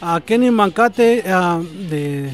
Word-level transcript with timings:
a 0.02 0.20
Kenny 0.20 0.50
Mancate 0.50 1.26
uh, 1.26 1.62
de 1.88 2.30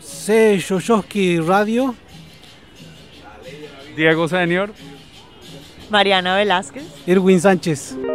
C. 0.00 0.58
Shoshowski 0.58 1.40
Radio. 1.40 1.96
Diego 3.96 4.26
Senior. 4.26 4.68
Mariana 5.88 6.36
Velázquez. 6.36 6.84
Irwin 7.08 7.38
Sánchez. 7.38 8.13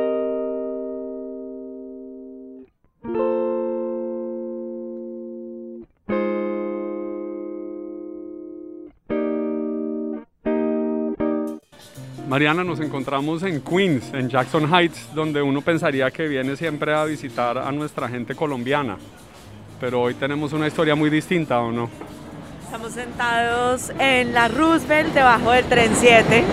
Mariana, 12.40 12.64
nos 12.64 12.80
encontramos 12.80 13.44
en 13.44 13.60
Queens, 13.60 14.14
en 14.14 14.30
Jackson 14.30 14.74
Heights, 14.74 15.14
donde 15.14 15.42
uno 15.42 15.60
pensaría 15.60 16.10
que 16.10 16.26
viene 16.26 16.56
siempre 16.56 16.96
a 16.96 17.04
visitar 17.04 17.58
a 17.58 17.70
nuestra 17.70 18.08
gente 18.08 18.34
colombiana. 18.34 18.98
Pero 19.82 20.04
hoy 20.04 20.14
tenemos 20.14 20.54
una 20.54 20.66
historia 20.66 20.96
muy 20.96 21.10
distinta, 21.10 21.60
¿o 21.60 21.70
no? 21.70 21.90
Estamos 22.64 22.94
sentados 22.94 23.92
en 24.00 24.34
la 24.34 24.48
Roosevelt, 24.48 25.14
debajo 25.14 25.52
del 25.52 25.66
tren 25.66 25.92
7. 25.94 26.46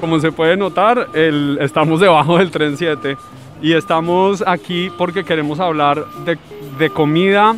Como 0.00 0.20
se 0.20 0.32
puede 0.32 0.56
notar, 0.56 1.08
el, 1.12 1.58
estamos 1.60 2.00
debajo 2.00 2.38
del 2.38 2.50
tren 2.50 2.78
7 2.78 3.18
y 3.60 3.74
estamos 3.74 4.42
aquí 4.46 4.90
porque 4.96 5.22
queremos 5.22 5.60
hablar 5.60 6.02
de, 6.24 6.38
de 6.78 6.88
comida, 6.88 7.54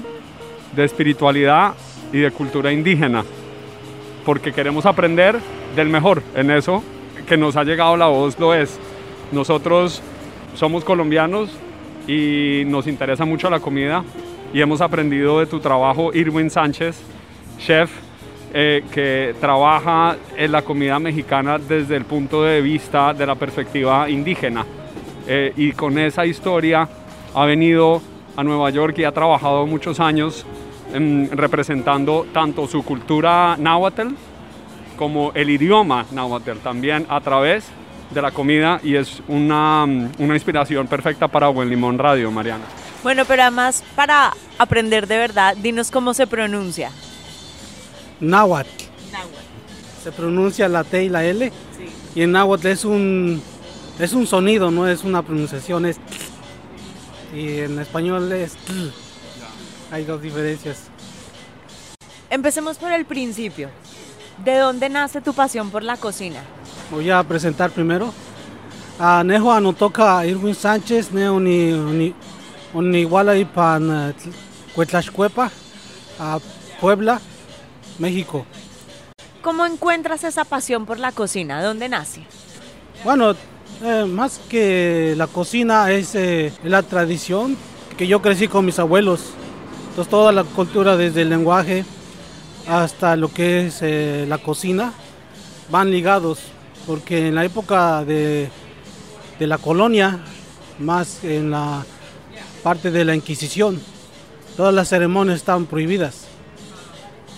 de 0.75 0.85
espiritualidad 0.85 1.75
y 2.13 2.19
de 2.19 2.31
cultura 2.31 2.73
indígena, 2.73 3.25
porque 4.25 4.53
queremos 4.53 4.87
aprender 4.87 5.39
del 5.75 5.89
mejor 5.89 6.23
en 6.35 6.51
eso 6.51 6.83
que 7.27 7.37
nos 7.37 7.57
ha 7.57 7.65
llegado 7.65 7.97
la 7.97 8.07
voz 8.07 8.39
lo 8.39 8.55
es. 8.55 8.79
Nosotros 9.33 10.01
somos 10.55 10.85
colombianos 10.85 11.51
y 12.07 12.63
nos 12.67 12.87
interesa 12.87 13.25
mucho 13.25 13.51
la 13.51 13.61
comida 13.61 14.05
y 14.53 14.61
hemos 14.61 14.81
aprendido 14.81 15.41
de 15.41 15.47
tu 15.47 15.59
trabajo, 15.61 16.13
Irwin 16.15 16.51
Sánchez, 16.51 16.97
chef, 17.59 17.91
eh, 18.55 18.85
que 18.93 19.35
trabaja 19.41 20.17
en 20.37 20.53
la 20.53 20.63
comida 20.63 20.99
mexicana 20.99 21.59
desde 21.59 21.97
el 21.97 22.05
punto 22.05 22.43
de 22.45 22.61
vista 22.61 23.13
de 23.13 23.27
la 23.27 23.35
perspectiva 23.35 24.09
indígena. 24.09 24.65
Eh, 25.27 25.53
y 25.57 25.73
con 25.73 25.99
esa 25.99 26.25
historia 26.25 26.89
ha 27.35 27.45
venido 27.45 28.01
a 28.37 28.45
Nueva 28.45 28.71
York 28.71 28.99
y 28.99 29.05
ha 29.05 29.13
trabajado 29.13 29.67
muchos 29.67 29.99
años 29.99 30.47
representando 30.93 32.27
tanto 32.33 32.67
su 32.67 32.83
cultura 32.83 33.57
náhuatl 33.59 34.15
como 34.97 35.33
el 35.35 35.51
idioma 35.51 36.07
náhuatl 36.11 36.59
también 36.63 37.07
a 37.09 37.21
través 37.21 37.65
de 38.11 38.23
la 38.23 38.31
comida 38.31 38.81
y 38.83 38.95
es 38.95 39.23
una, 39.29 39.85
una 39.85 40.35
inspiración 40.35 40.87
perfecta 40.87 41.29
para 41.29 41.49
Buen 41.49 41.69
Limón 41.69 41.99
Radio, 41.99 42.31
Mariana. 42.31 42.65
Bueno, 43.03 43.25
pero 43.25 43.43
además 43.43 43.85
para 43.95 44.33
aprender 44.59 45.07
de 45.07 45.19
verdad, 45.19 45.57
dinos 45.57 45.91
cómo 45.91 46.15
se 46.15 46.27
pronuncia. 46.27 46.91
Náhuatl. 48.21 48.71
Se 50.03 50.13
pronuncia 50.13 50.69
la 50.69 50.85
T 50.85 51.05
y 51.05 51.09
la 51.09 51.25
L. 51.25 51.53
Y 52.15 52.23
en 52.23 52.33
náhuatl 52.33 52.69
es 52.69 52.85
un, 52.85 53.43
es 53.99 54.13
un 54.13 54.27
sonido, 54.27 54.71
no 54.71 54.89
es 54.89 55.03
una 55.05 55.23
pronunciación. 55.23 55.85
Es 55.85 56.01
y 57.35 57.59
en 57.59 57.79
español 57.79 58.33
es 58.33 58.53
tl. 58.53 59.06
Hay 59.91 60.05
dos 60.05 60.21
diferencias. 60.21 60.89
Empecemos 62.29 62.77
por 62.79 62.93
el 62.93 63.05
principio. 63.05 63.71
¿De 64.45 64.59
dónde 64.59 64.89
nace 64.89 65.21
tu 65.21 65.33
pasión 65.33 65.71
por 65.71 65.83
la 65.83 65.97
cocina? 65.97 66.41
Voy 66.91 67.11
a 67.11 67.23
presentar 67.23 67.71
primero. 67.71 68.13
A 68.99 69.23
Nejo 69.25 69.53
Anotoca 69.53 70.25
Irwin 70.27 70.55
Sánchez, 70.55 71.13
Neo 71.13 71.39
ni 71.39 71.73
ni 71.73 72.15
Oniwala 72.73 73.37
y 73.37 73.45
Pan 73.45 74.15
Cuetlashcuepa, 74.75 75.51
a 76.19 76.39
Puebla, 76.81 77.21
México. 77.99 78.45
¿Cómo 79.43 79.65
encuentras 79.65 80.25
esa 80.25 80.45
pasión 80.45 80.87
por 80.87 80.99
la 80.99 81.13
cocina? 81.13 81.63
¿Dónde 81.63 81.89
nace? 81.89 82.23
Bueno, 83.05 83.35
eh, 83.83 84.05
más 84.07 84.41
que 84.49 85.15
la 85.17 85.27
cocina 85.27 85.91
es 85.93 86.15
eh, 86.15 86.53
la 86.65 86.83
tradición 86.83 87.57
que 87.97 88.07
yo 88.07 88.21
crecí 88.21 88.49
con 88.49 88.65
mis 88.65 88.79
abuelos. 88.79 89.35
Entonces 89.97 90.11
toda 90.11 90.31
la 90.31 90.45
cultura 90.45 90.95
desde 90.95 91.23
el 91.23 91.31
lenguaje 91.31 91.83
hasta 92.69 93.17
lo 93.17 93.33
que 93.33 93.65
es 93.65 93.79
eh, 93.81 94.27
la 94.29 94.37
cocina 94.37 94.93
van 95.71 95.91
ligados 95.91 96.39
porque 96.87 97.29
en 97.29 97.35
la 97.35 97.47
época 97.47 98.05
de, 98.05 98.51
de 99.39 99.47
la 99.47 99.57
colonia, 99.57 100.21
más 100.79 101.25
en 101.25 101.51
la 101.51 101.83
parte 102.63 102.91
de 102.91 103.07
la 103.07 103.15
Inquisición, 103.15 103.81
todas 104.55 104.75
las 104.75 104.91
ceremonias 104.91 105.39
estaban 105.39 105.65
prohibidas. 105.65 106.27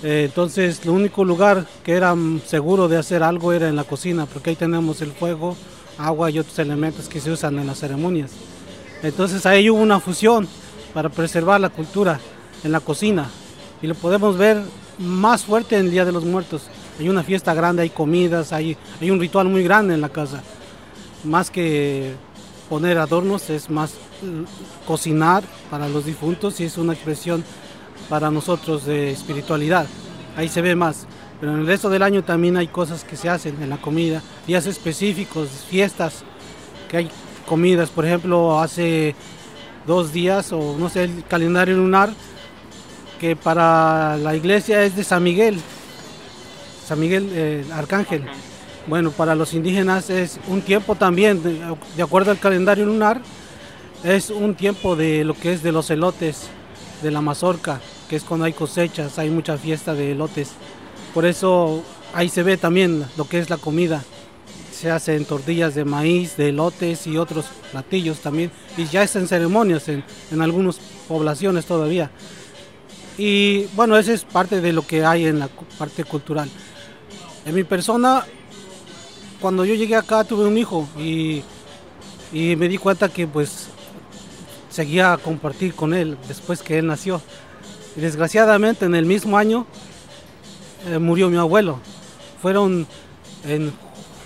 Eh, 0.02 0.24
entonces, 0.26 0.80
el 0.82 0.90
único 0.90 1.24
lugar 1.24 1.64
que 1.84 1.92
era 1.92 2.12
seguro 2.44 2.88
de 2.88 2.96
hacer 2.96 3.22
algo 3.22 3.52
era 3.52 3.68
en 3.68 3.76
la 3.76 3.84
cocina, 3.84 4.26
porque 4.26 4.50
ahí 4.50 4.56
tenemos 4.56 5.00
el 5.00 5.12
fuego, 5.12 5.56
agua 5.96 6.28
y 6.28 6.40
otros 6.40 6.58
elementos 6.58 7.08
que 7.08 7.20
se 7.20 7.30
usan 7.30 7.56
en 7.60 7.68
las 7.68 7.78
ceremonias. 7.78 8.32
Entonces, 9.04 9.46
ahí 9.46 9.70
hubo 9.70 9.80
una 9.80 10.00
fusión 10.00 10.48
para 10.92 11.08
preservar 11.08 11.60
la 11.60 11.68
cultura 11.68 12.18
en 12.64 12.72
la 12.72 12.80
cocina 12.80 13.28
y 13.82 13.86
lo 13.86 13.94
podemos 13.94 14.36
ver 14.36 14.62
más 14.98 15.44
fuerte 15.44 15.76
en 15.76 15.86
el 15.86 15.92
Día 15.92 16.04
de 16.04 16.12
los 16.12 16.24
Muertos, 16.24 16.62
hay 16.98 17.08
una 17.08 17.22
fiesta 17.22 17.54
grande, 17.54 17.82
hay 17.82 17.90
comidas, 17.90 18.52
hay, 18.52 18.76
hay 19.00 19.10
un 19.10 19.20
ritual 19.20 19.48
muy 19.48 19.62
grande 19.62 19.94
en 19.94 20.00
la 20.00 20.08
casa. 20.08 20.42
Más 21.22 21.50
que 21.50 22.14
poner 22.68 22.98
adornos, 22.98 23.50
es 23.50 23.70
más 23.70 23.92
mm, 24.22 24.86
cocinar 24.86 25.44
para 25.70 25.88
los 25.88 26.04
difuntos 26.04 26.58
y 26.60 26.64
es 26.64 26.76
una 26.76 26.92
expresión 26.92 27.44
para 28.08 28.30
nosotros 28.30 28.84
de 28.84 29.12
espiritualidad. 29.12 29.86
Ahí 30.36 30.48
se 30.48 30.60
ve 30.60 30.74
más. 30.74 31.06
Pero 31.40 31.52
en 31.52 31.60
el 31.60 31.66
resto 31.66 31.88
del 31.88 32.02
año 32.02 32.24
también 32.24 32.56
hay 32.56 32.66
cosas 32.66 33.04
que 33.04 33.16
se 33.16 33.28
hacen 33.28 33.62
en 33.62 33.70
la 33.70 33.76
comida, 33.76 34.22
días 34.44 34.66
específicos, 34.66 35.48
fiestas, 35.68 36.24
que 36.88 36.96
hay 36.96 37.10
comidas. 37.46 37.90
Por 37.90 38.04
ejemplo, 38.04 38.58
hace 38.58 39.14
dos 39.86 40.12
días, 40.12 40.52
o 40.52 40.76
no 40.76 40.88
sé, 40.88 41.04
el 41.04 41.24
calendario 41.28 41.76
lunar, 41.76 42.10
que 43.18 43.36
para 43.36 44.16
la 44.16 44.34
iglesia 44.34 44.84
es 44.84 44.96
de 44.96 45.04
San 45.04 45.22
Miguel, 45.22 45.60
San 46.86 47.00
Miguel 47.00 47.28
eh, 47.32 47.64
Arcángel. 47.72 48.24
Bueno, 48.86 49.10
para 49.10 49.34
los 49.34 49.52
indígenas 49.52 50.08
es 50.08 50.40
un 50.48 50.62
tiempo 50.62 50.94
también, 50.94 51.42
de, 51.42 52.02
acuerdo 52.02 52.30
al 52.30 52.38
calendario 52.38 52.86
lunar, 52.86 53.20
es 54.02 54.30
un 54.30 54.54
tiempo 54.54 54.96
de 54.96 55.24
lo 55.24 55.34
que 55.34 55.52
es 55.52 55.62
de 55.62 55.72
los 55.72 55.90
elotes, 55.90 56.48
de 57.02 57.10
la 57.10 57.20
mazorca, 57.20 57.80
que 58.08 58.16
es 58.16 58.24
cuando 58.24 58.46
hay 58.46 58.54
cosechas, 58.54 59.18
hay 59.18 59.28
mucha 59.28 59.58
fiesta 59.58 59.92
de 59.92 60.12
elotes. 60.12 60.52
Por 61.12 61.26
eso 61.26 61.82
ahí 62.14 62.30
se 62.30 62.42
ve 62.42 62.56
también 62.56 63.04
lo 63.18 63.28
que 63.28 63.38
es 63.38 63.50
la 63.50 63.58
comida. 63.58 64.02
Se 64.72 64.90
hacen 64.90 65.24
tortillas 65.24 65.74
de 65.74 65.84
maíz, 65.84 66.36
de 66.36 66.50
elotes 66.50 67.06
y 67.06 67.18
otros 67.18 67.46
platillos 67.72 68.20
también. 68.20 68.50
Y 68.76 68.86
ya 68.86 69.02
es 69.02 69.14
en 69.16 69.26
ceremonias 69.28 69.88
en, 69.88 70.04
en 70.30 70.40
algunas 70.40 70.78
poblaciones 71.08 71.66
todavía. 71.66 72.10
Y 73.18 73.64
bueno, 73.74 73.98
esa 73.98 74.12
es 74.12 74.24
parte 74.24 74.60
de 74.60 74.72
lo 74.72 74.86
que 74.86 75.04
hay 75.04 75.26
en 75.26 75.40
la 75.40 75.48
parte 75.76 76.04
cultural. 76.04 76.48
En 77.44 77.54
mi 77.54 77.64
persona, 77.64 78.24
cuando 79.40 79.64
yo 79.64 79.74
llegué 79.74 79.96
acá 79.96 80.22
tuve 80.22 80.46
un 80.46 80.56
hijo 80.56 80.88
y, 80.96 81.42
me 82.32 82.68
di 82.68 82.78
cuenta 82.78 83.08
que 83.08 83.26
pues 83.26 83.68
seguía 84.70 85.14
a 85.14 85.18
compartir 85.18 85.74
con 85.74 85.94
él 85.94 86.16
después 86.28 86.62
que 86.62 86.78
él 86.78 86.86
nació. 86.86 87.20
Y 87.96 88.00
desgraciadamente 88.00 88.84
en 88.84 88.94
el 88.94 89.04
mismo 89.04 89.36
año 89.36 89.66
eh, 90.86 90.98
murió 90.98 91.28
mi 91.28 91.38
abuelo. 91.38 91.80
Fueron 92.40 92.86
en 93.44 93.72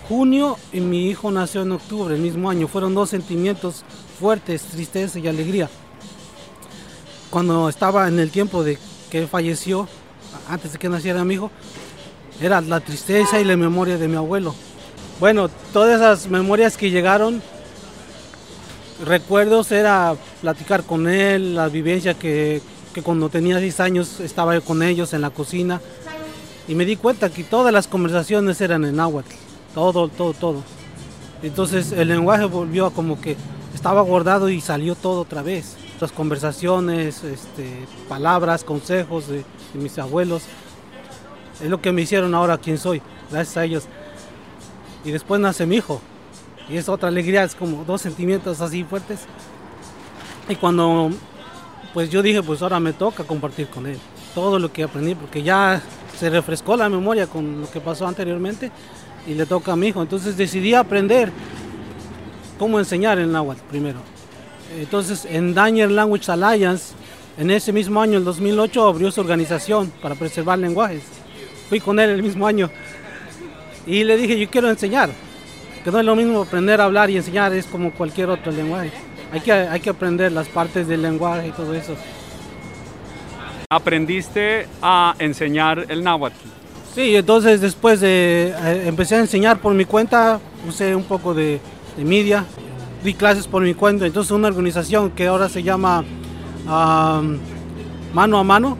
junio 0.06 0.58
y 0.70 0.80
mi 0.80 1.08
hijo 1.08 1.30
nació 1.30 1.62
en 1.62 1.72
octubre, 1.72 2.14
el 2.14 2.20
mismo 2.20 2.50
año. 2.50 2.68
Fueron 2.68 2.94
dos 2.94 3.08
sentimientos 3.08 3.84
fuertes, 4.20 4.62
tristeza 4.64 5.18
y 5.18 5.28
alegría. 5.28 5.70
Cuando 7.32 7.70
estaba 7.70 8.08
en 8.08 8.18
el 8.18 8.30
tiempo 8.30 8.62
de 8.62 8.76
que 9.10 9.26
falleció, 9.26 9.88
antes 10.50 10.74
de 10.74 10.78
que 10.78 10.90
naciera 10.90 11.24
mi 11.24 11.32
hijo, 11.32 11.50
era 12.42 12.60
la 12.60 12.78
tristeza 12.80 13.40
y 13.40 13.44
la 13.44 13.56
memoria 13.56 13.96
de 13.96 14.06
mi 14.06 14.16
abuelo. 14.16 14.54
Bueno, 15.18 15.48
todas 15.72 15.98
esas 15.98 16.28
memorias 16.28 16.76
que 16.76 16.90
llegaron, 16.90 17.40
recuerdos 19.02 19.72
era 19.72 20.14
platicar 20.42 20.82
con 20.82 21.08
él, 21.08 21.54
la 21.54 21.68
vivencia 21.68 22.12
que, 22.12 22.60
cuando 23.02 23.30
tenía 23.30 23.56
10 23.56 23.80
años 23.80 24.20
estaba 24.20 24.60
con 24.60 24.82
ellos 24.82 25.14
en 25.14 25.22
la 25.22 25.30
cocina 25.30 25.80
y 26.68 26.74
me 26.74 26.84
di 26.84 26.96
cuenta 26.96 27.30
que 27.30 27.44
todas 27.44 27.72
las 27.72 27.88
conversaciones 27.88 28.60
eran 28.60 28.84
en 28.84 28.96
náhuatl, 28.96 29.34
todo, 29.74 30.08
todo, 30.08 30.34
todo. 30.34 30.62
Entonces 31.42 31.92
el 31.92 32.08
lenguaje 32.08 32.44
volvió 32.44 32.84
a 32.84 32.90
como 32.92 33.18
que 33.18 33.38
estaba 33.82 34.02
guardado 34.02 34.48
y 34.48 34.60
salió 34.60 34.94
todo 34.94 35.22
otra 35.22 35.42
vez. 35.42 35.76
Las 36.00 36.12
conversaciones, 36.12 37.24
este, 37.24 37.68
palabras, 38.08 38.62
consejos 38.62 39.26
de 39.26 39.44
mis 39.74 39.98
abuelos 39.98 40.44
es 41.60 41.68
lo 41.68 41.82
que 41.82 41.90
me 41.90 42.02
hicieron 42.02 42.32
ahora 42.32 42.58
quien 42.58 42.78
soy, 42.78 43.02
gracias 43.28 43.56
a 43.56 43.64
ellos. 43.64 43.84
Y 45.04 45.10
después 45.10 45.40
nace 45.40 45.66
mi 45.66 45.78
hijo. 45.78 46.00
Y 46.68 46.76
es 46.76 46.88
otra 46.88 47.08
alegría, 47.08 47.42
es 47.42 47.56
como 47.56 47.82
dos 47.82 48.00
sentimientos 48.02 48.60
así 48.60 48.84
fuertes. 48.84 49.22
Y 50.48 50.54
cuando 50.54 51.10
pues 51.92 52.08
yo 52.08 52.22
dije, 52.22 52.40
pues 52.40 52.62
ahora 52.62 52.78
me 52.78 52.92
toca 52.92 53.24
compartir 53.24 53.66
con 53.66 53.88
él 53.88 53.98
todo 54.32 54.60
lo 54.60 54.72
que 54.72 54.84
aprendí, 54.84 55.16
porque 55.16 55.42
ya 55.42 55.82
se 56.16 56.30
refrescó 56.30 56.76
la 56.76 56.88
memoria 56.88 57.26
con 57.26 57.62
lo 57.62 57.68
que 57.68 57.80
pasó 57.80 58.06
anteriormente 58.06 58.70
y 59.26 59.34
le 59.34 59.44
toca 59.44 59.72
a 59.72 59.76
mi 59.76 59.88
hijo. 59.88 60.00
Entonces 60.00 60.36
decidí 60.36 60.72
aprender 60.72 61.32
cómo 62.62 62.78
enseñar 62.78 63.18
el 63.18 63.32
náhuatl 63.32 63.60
primero. 63.68 63.98
Entonces 64.78 65.24
en 65.28 65.52
Daniel 65.52 65.96
Language 65.96 66.30
Alliance, 66.30 66.94
en 67.36 67.50
ese 67.50 67.72
mismo 67.72 68.00
año, 68.00 68.18
el 68.18 68.24
2008, 68.24 68.86
abrió 68.86 69.10
su 69.10 69.20
organización 69.20 69.92
para 70.00 70.14
preservar 70.14 70.60
lenguajes 70.60 71.02
fui 71.68 71.80
con 71.80 71.98
él 71.98 72.10
el 72.10 72.22
mismo 72.22 72.46
año 72.46 72.70
y 73.84 74.04
le 74.04 74.16
dije, 74.16 74.38
yo 74.38 74.48
quiero 74.48 74.70
enseñar, 74.70 75.10
que 75.82 75.90
no 75.90 75.98
es 75.98 76.04
lo 76.04 76.14
mismo 76.14 76.42
aprender 76.42 76.80
a 76.80 76.84
hablar 76.84 77.10
y 77.10 77.16
enseñar, 77.16 77.52
es 77.52 77.66
como 77.66 77.90
cualquier 77.90 78.30
otro 78.30 78.52
lenguaje. 78.52 78.92
Hay 79.32 79.40
que, 79.40 79.50
hay 79.52 79.80
que 79.80 79.90
aprender 79.90 80.30
las 80.30 80.46
partes 80.46 80.86
del 80.86 81.02
lenguaje 81.02 81.48
y 81.48 81.50
todo 81.50 81.74
eso. 81.74 81.96
¿Aprendiste 83.70 84.68
a 84.80 85.16
enseñar 85.18 85.84
el 85.88 86.04
náhuatl? 86.04 86.36
Sí, 86.94 87.16
entonces 87.16 87.60
después 87.60 88.00
de, 88.00 88.54
eh, 88.56 88.82
empecé 88.86 89.16
a 89.16 89.18
enseñar 89.18 89.58
por 89.58 89.74
mi 89.74 89.84
cuenta, 89.84 90.38
usé 90.68 90.94
un 90.94 91.04
poco 91.04 91.34
de, 91.34 91.58
de 91.96 92.04
media, 92.04 92.44
di 93.02 93.14
clases 93.14 93.46
por 93.46 93.62
mi 93.62 93.74
cuenta, 93.74 94.06
entonces 94.06 94.30
una 94.30 94.48
organización 94.48 95.10
que 95.10 95.26
ahora 95.26 95.48
se 95.48 95.62
llama 95.62 96.04
Mano 98.14 98.38
a 98.38 98.44
Mano, 98.44 98.78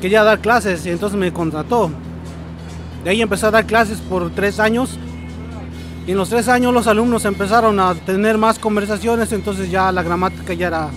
quería 0.00 0.22
dar 0.22 0.40
clases 0.40 0.84
y 0.86 0.90
entonces 0.90 1.18
me 1.18 1.32
contrató. 1.32 1.90
De 3.02 3.10
ahí 3.10 3.20
empecé 3.20 3.46
a 3.46 3.50
dar 3.50 3.66
clases 3.66 4.00
por 4.00 4.30
tres 4.30 4.60
años. 4.60 4.98
Y 6.06 6.12
en 6.12 6.18
los 6.18 6.28
tres 6.28 6.48
años 6.48 6.72
los 6.74 6.86
alumnos 6.86 7.24
empezaron 7.24 7.80
a 7.80 7.94
tener 7.94 8.36
más 8.36 8.58
conversaciones, 8.58 9.32
entonces 9.32 9.70
ya 9.70 9.90
la 9.90 10.02
gramática 10.02 10.52
ya 10.52 10.66
era 10.66 10.90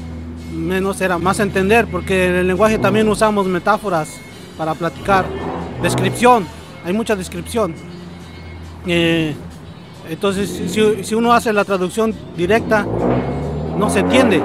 menos, 0.53 0.99
era 0.99 1.17
más 1.17 1.39
entender, 1.39 1.87
porque 1.87 2.27
en 2.27 2.35
el 2.35 2.47
lenguaje 2.47 2.77
también 2.77 3.07
usamos 3.07 3.47
metáforas 3.47 4.09
para 4.57 4.73
platicar, 4.73 5.25
descripción, 5.81 6.45
hay 6.83 6.91
mucha 6.91 7.15
descripción. 7.15 7.73
Eh, 8.85 9.33
entonces, 10.09 10.50
si, 11.04 11.15
uno 11.15 11.33
hace 11.33 11.51
la 11.51 11.65
traducción 11.65 12.13
directa, 12.36 12.86
no 13.77 13.89
se 13.89 14.00
entiende. 14.00 14.42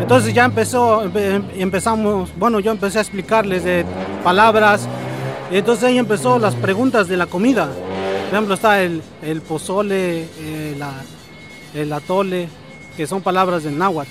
Entonces 0.00 0.34
ya 0.34 0.44
empezó, 0.44 1.02
empezamos, 1.56 2.30
bueno, 2.36 2.60
yo 2.60 2.70
empecé 2.70 2.98
a 2.98 3.00
explicarles 3.02 3.64
de 3.64 3.84
palabras, 4.22 4.88
entonces 5.50 5.84
ahí 5.84 5.98
empezó 5.98 6.38
las 6.38 6.54
preguntas 6.54 7.08
de 7.08 7.16
la 7.16 7.26
comida. 7.26 7.66
Por 7.66 8.34
ejemplo, 8.34 8.54
está 8.54 8.82
el, 8.82 9.02
pozole, 9.46 10.28
eh, 10.40 10.76
el 11.74 11.92
atole, 11.92 12.48
que 12.96 13.06
son 13.06 13.22
palabras 13.22 13.62
del 13.62 13.78
náhuatl. 13.78 14.10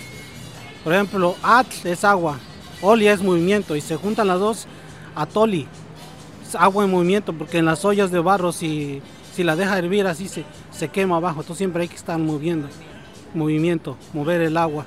Por 0.84 0.94
ejemplo, 0.94 1.36
atl 1.44 1.88
es 1.88 2.04
agua, 2.04 2.40
oli 2.82 3.08
es 3.08 3.22
movimiento, 3.22 3.76
y 3.76 3.82
se 3.82 3.96
juntan 3.96 4.28
las 4.28 4.40
dos, 4.40 4.68
atoli, 5.16 5.68
agua 6.58 6.84
en 6.86 6.92
movimiento, 6.92 7.34
porque 7.34 7.60
en 7.60 7.66
las 7.66 7.86
ollas 7.86 8.12
de 8.12 8.20
barro, 8.20 8.52
si, 8.52 9.02
si 9.34 9.44
la 9.44 9.56
deja 9.56 9.78
hervir 9.78 10.06
así, 10.06 10.28
se, 10.28 10.46
se 10.72 10.90
quema 10.90 11.18
abajo, 11.18 11.42
entonces 11.42 11.58
siempre 11.58 11.82
hay 11.82 11.88
que 11.88 11.96
estar 11.96 12.20
moviendo, 12.20 12.70
movimiento, 13.34 13.98
mover 14.14 14.42
el 14.42 14.58
agua. 14.58 14.86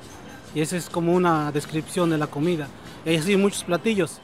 Y 0.55 0.61
esa 0.61 0.77
es 0.77 0.89
como 0.89 1.13
una 1.13 1.51
descripción 1.51 2.09
de 2.09 2.17
la 2.17 2.27
comida. 2.27 2.67
Hay 3.05 3.17
así 3.17 3.35
muchos 3.35 3.63
platillos. 3.63 4.21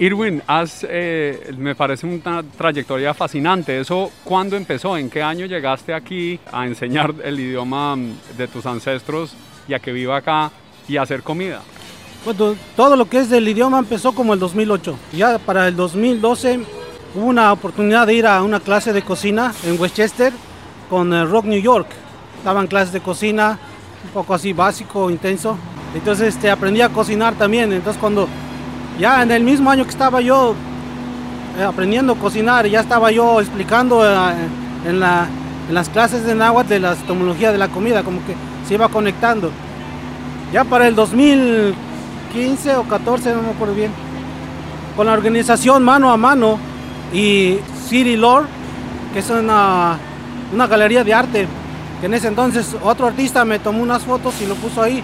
Irwin, 0.00 0.40
eh, 0.82 1.52
me 1.58 1.74
parece 1.74 2.06
una 2.06 2.42
trayectoria 2.42 3.12
fascinante. 3.14 3.80
¿Eso 3.80 4.12
cuándo 4.22 4.56
empezó? 4.56 4.96
¿En 4.96 5.10
qué 5.10 5.22
año 5.22 5.46
llegaste 5.46 5.92
aquí 5.92 6.38
a 6.52 6.66
enseñar 6.66 7.12
el 7.24 7.40
idioma 7.40 7.96
de 8.36 8.46
tus 8.46 8.64
ancestros 8.66 9.34
y 9.66 9.74
a 9.74 9.80
que 9.80 9.90
viva 9.90 10.16
acá 10.16 10.52
y 10.86 10.96
a 10.96 11.02
hacer 11.02 11.24
comida? 11.24 11.62
Bueno, 12.24 12.54
todo 12.76 12.94
lo 12.94 13.08
que 13.08 13.18
es 13.18 13.28
del 13.28 13.48
idioma 13.48 13.80
empezó 13.80 14.12
como 14.12 14.34
el 14.34 14.40
2008. 14.40 14.96
Ya 15.14 15.38
para 15.38 15.66
el 15.66 15.74
2012 15.74 16.60
hubo 17.16 17.26
una 17.26 17.52
oportunidad 17.52 18.06
de 18.06 18.14
ir 18.14 18.26
a 18.26 18.40
una 18.42 18.60
clase 18.60 18.92
de 18.92 19.02
cocina 19.02 19.52
en 19.64 19.80
Westchester 19.80 20.32
con 20.88 21.12
el 21.12 21.28
Rock 21.28 21.46
New 21.46 21.60
York. 21.60 21.88
Estaban 22.38 22.68
clases 22.68 22.92
de 22.92 23.00
cocina, 23.00 23.58
un 24.04 24.10
poco 24.10 24.32
así 24.32 24.52
básico, 24.52 25.10
intenso. 25.10 25.58
Entonces 25.92 26.36
este, 26.36 26.50
aprendí 26.50 26.82
a 26.82 26.88
cocinar 26.90 27.34
también. 27.34 27.72
Entonces 27.72 28.00
cuando 28.00 28.28
ya 28.98 29.22
en 29.22 29.30
el 29.30 29.42
mismo 29.42 29.70
año 29.70 29.84
que 29.84 29.90
estaba 29.90 30.20
yo 30.20 30.54
eh, 31.58 31.62
aprendiendo 31.62 32.14
a 32.14 32.16
cocinar, 32.16 32.66
ya 32.66 32.80
estaba 32.80 33.10
yo 33.10 33.40
explicando 33.40 34.04
eh, 34.04 34.32
en, 34.86 35.00
las 35.00 35.88
clases 35.90 36.24
de 36.24 36.34
náhuatl 36.34 36.68
de 36.68 36.80
la 36.80 36.92
etimología 36.92 37.52
de 37.52 37.58
la 37.58 37.68
comida, 37.68 38.02
como 38.02 38.24
que 38.24 38.34
se 38.66 38.74
iba 38.74 38.88
conectando. 38.88 39.50
Ya 40.52 40.64
para 40.64 40.88
el 40.88 40.94
2000 40.94 41.74
15 42.32 42.76
o 42.76 42.82
14, 42.84 43.34
no 43.34 43.42
me 43.42 43.50
acuerdo 43.50 43.74
bien, 43.74 43.90
con 44.96 45.06
la 45.06 45.12
organización 45.12 45.82
Mano 45.82 46.10
a 46.10 46.16
Mano 46.16 46.58
y 47.12 47.58
City 47.86 48.16
Lord, 48.16 48.46
que 49.12 49.20
es 49.20 49.30
una, 49.30 49.98
una 50.52 50.66
galería 50.66 51.04
de 51.04 51.14
arte, 51.14 51.48
que 52.00 52.06
en 52.06 52.14
ese 52.14 52.28
entonces 52.28 52.76
otro 52.82 53.06
artista 53.06 53.44
me 53.44 53.58
tomó 53.58 53.82
unas 53.82 54.02
fotos 54.02 54.34
y 54.40 54.46
lo 54.46 54.54
puso 54.56 54.82
ahí. 54.82 55.02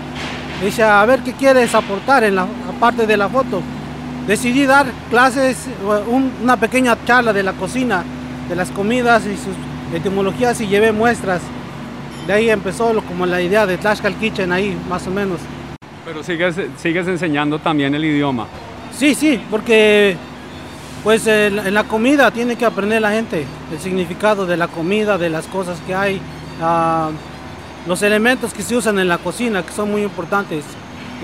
Dice, 0.63 0.83
a 0.83 1.05
ver 1.05 1.21
qué 1.21 1.33
quieres 1.33 1.75
aportar 1.75 2.25
en 2.25 2.37
la 2.37 2.47
parte 2.79 3.07
de 3.07 3.17
la 3.17 3.29
foto. 3.29 3.61
Decidí 4.27 4.65
dar 4.65 4.87
clases, 5.11 5.67
un- 6.09 6.33
una 6.43 6.57
pequeña 6.57 6.97
charla 7.05 7.33
de 7.33 7.43
la 7.43 7.53
cocina, 7.53 8.03
de 8.49 8.57
las 8.57 8.71
comidas 8.71 9.25
y 9.27 9.37
sus 9.37 9.55
etimologías 9.95 10.61
y 10.61 10.67
llevé 10.67 10.93
muestras. 10.93 11.43
De 12.27 12.33
ahí 12.33 12.49
empezó 12.49 12.93
lo- 12.95 13.03
como 13.03 13.27
la 13.27 13.43
idea 13.43 13.67
de 13.67 13.77
Tlaxcal 13.77 14.15
Kitchen 14.15 14.51
ahí, 14.51 14.77
más 14.89 15.07
o 15.07 15.11
menos. 15.11 15.41
Pero 16.07 16.23
sigues, 16.23 16.57
sigues 16.79 17.07
enseñando 17.07 17.59
también 17.59 17.95
el 17.95 18.05
idioma. 18.05 18.47
Sí, 18.97 19.15
sí, 19.15 19.41
porque 19.51 20.17
pues 21.03 21.27
en 21.27 21.59
en 21.59 21.75
la 21.75 21.85
comida 21.85 22.31
tiene 22.31 22.57
que 22.57 22.65
aprender 22.65 23.03
la 23.03 23.11
gente 23.11 23.45
el 23.71 23.79
significado 23.79 24.47
de 24.47 24.57
la 24.57 24.69
comida, 24.69 25.19
de 25.19 25.29
las 25.29 25.47
cosas 25.49 25.79
que 25.87 25.95
hay, 25.95 26.19
ah, 26.63 27.11
los 27.87 28.01
elementos 28.03 28.55
que 28.55 28.63
se 28.63 28.75
usan 28.75 28.99
en 28.99 29.09
la 29.09 29.19
cocina, 29.19 29.63
que 29.63 29.73
son 29.73 29.91
muy 29.91 30.03
importantes. 30.03 30.65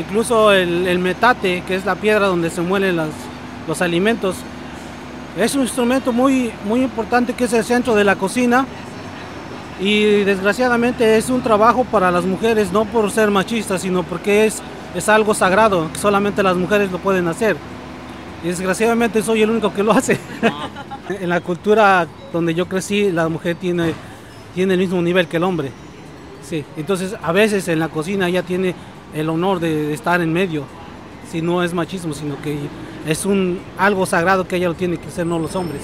Incluso 0.01 0.53
el, 0.53 0.99
metate, 0.99 1.63
que 1.67 1.75
es 1.75 1.85
la 1.85 1.95
piedra 1.95 2.27
donde 2.27 2.49
se 2.49 2.63
muelen 2.63 2.97
los 2.97 3.83
alimentos, 3.83 4.37
es 5.39 5.55
un 5.55 5.63
instrumento 5.63 6.13
muy, 6.13 6.51
muy 6.65 6.83
importante 6.83 7.35
que 7.35 7.45
es 7.45 7.53
el 7.53 7.65
centro 7.65 7.95
de 7.95 8.05
la 8.05 8.17
cocina 8.17 8.67
y 9.79 10.25
desgraciadamente 10.25 11.17
es 11.17 11.31
un 11.31 11.43
trabajo 11.43 11.85
para 11.85 12.11
las 12.11 12.25
mujeres, 12.25 12.73
no 12.73 12.85
por 12.85 13.11
ser 13.11 13.31
machistas, 13.31 13.83
sino 13.83 14.03
porque 14.03 14.47
es, 14.47 14.63
es 14.95 15.09
algo 15.09 15.35
sagrado, 15.35 15.91
que 15.93 15.99
solamente 15.99 16.43
las 16.43 16.57
mujeres 16.57 16.91
lo 16.91 16.99
pueden 16.99 17.29
hacer. 17.29 17.57
Y 18.43 18.49
desgraciadamente 18.49 19.23
soy 19.23 19.43
el 19.43 19.51
único 19.51 19.73
que 19.73 19.83
lo 19.83 19.93
hace. 19.93 20.19
en 21.09 21.29
la 21.29 21.41
cultura 21.41 22.07
donde 22.33 22.55
yo 22.55 22.67
crecí, 22.67 23.11
la 23.13 23.29
mujer 23.29 23.57
tiene, 23.57 23.95
tiene 24.55 24.75
el 24.75 24.81
mismo 24.81 25.01
nivel 25.03 25.29
que 25.29 25.37
el 25.37 25.45
hombre. 25.45 25.71
Sí, 26.43 26.65
entonces 26.77 27.15
a 27.23 27.33
veces 27.33 27.69
en 27.69 27.79
la 27.79 27.89
cocina 27.89 28.29
ella 28.29 28.43
tiene 28.43 28.75
el 29.15 29.29
honor 29.29 29.61
de, 29.61 29.93
estar 29.93 30.21
en 30.21 30.33
medio. 30.33 30.65
Si 31.31 31.43
no 31.43 31.63
es 31.63 31.73
machismo, 31.73 32.13
sino 32.15 32.41
que 32.43 32.59
es 33.07 33.25
un, 33.25 33.61
algo 33.79 34.05
sagrado 34.07 34.47
que 34.47 34.57
ella 34.57 34.69
lo 34.69 34.75
tiene 34.75 34.97
que 34.97 35.09
hacer, 35.09 35.27
no 35.27 35.39
los 35.39 35.55
hombres. 35.55 35.83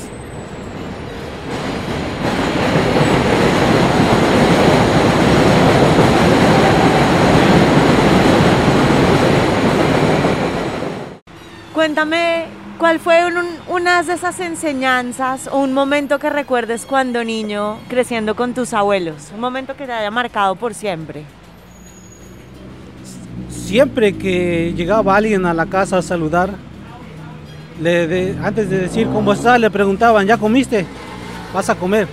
Cuéntame, 11.73 12.47
¿cuál 12.79 12.99
fue 12.99 13.27
un- 13.27 13.59
una 13.69 14.03
de 14.03 14.15
esas 14.15 14.41
enseñanzas 14.41 15.49
o 15.53 15.59
un 15.59 15.73
momento 15.73 16.19
que 16.19 16.31
recuerdes 16.31 16.87
cuando 16.87 17.23
niño 17.23 17.79
creciendo 17.89 18.35
con 18.35 18.55
tus 18.55 18.73
abuelos? 18.73 19.31
Un 19.35 19.41
momento 19.41 19.77
que 19.77 19.87
te 19.87 19.93
haya 19.93 20.11
marcado 20.11 20.57
por 20.57 20.73
siempre. 20.75 21.25
Siempre 23.67 24.17
que 24.17 24.73
llegaba 24.77 25.17
alguien 25.17 25.45
a 25.45 25.53
la 25.53 25.67
casa 25.67 25.99
a 25.99 26.03
saludar, 26.03 26.51
le 27.83 28.37
antes 28.41 28.71
de 28.71 28.79
decir 28.79 29.09
cómo 29.09 29.33
está, 29.33 29.59
le 29.59 29.69
preguntaban, 29.73 30.25
¿ya 30.25 30.39
comiste? 30.39 30.87
Vas 31.53 31.69
a 31.69 31.75
comer. 31.75 32.07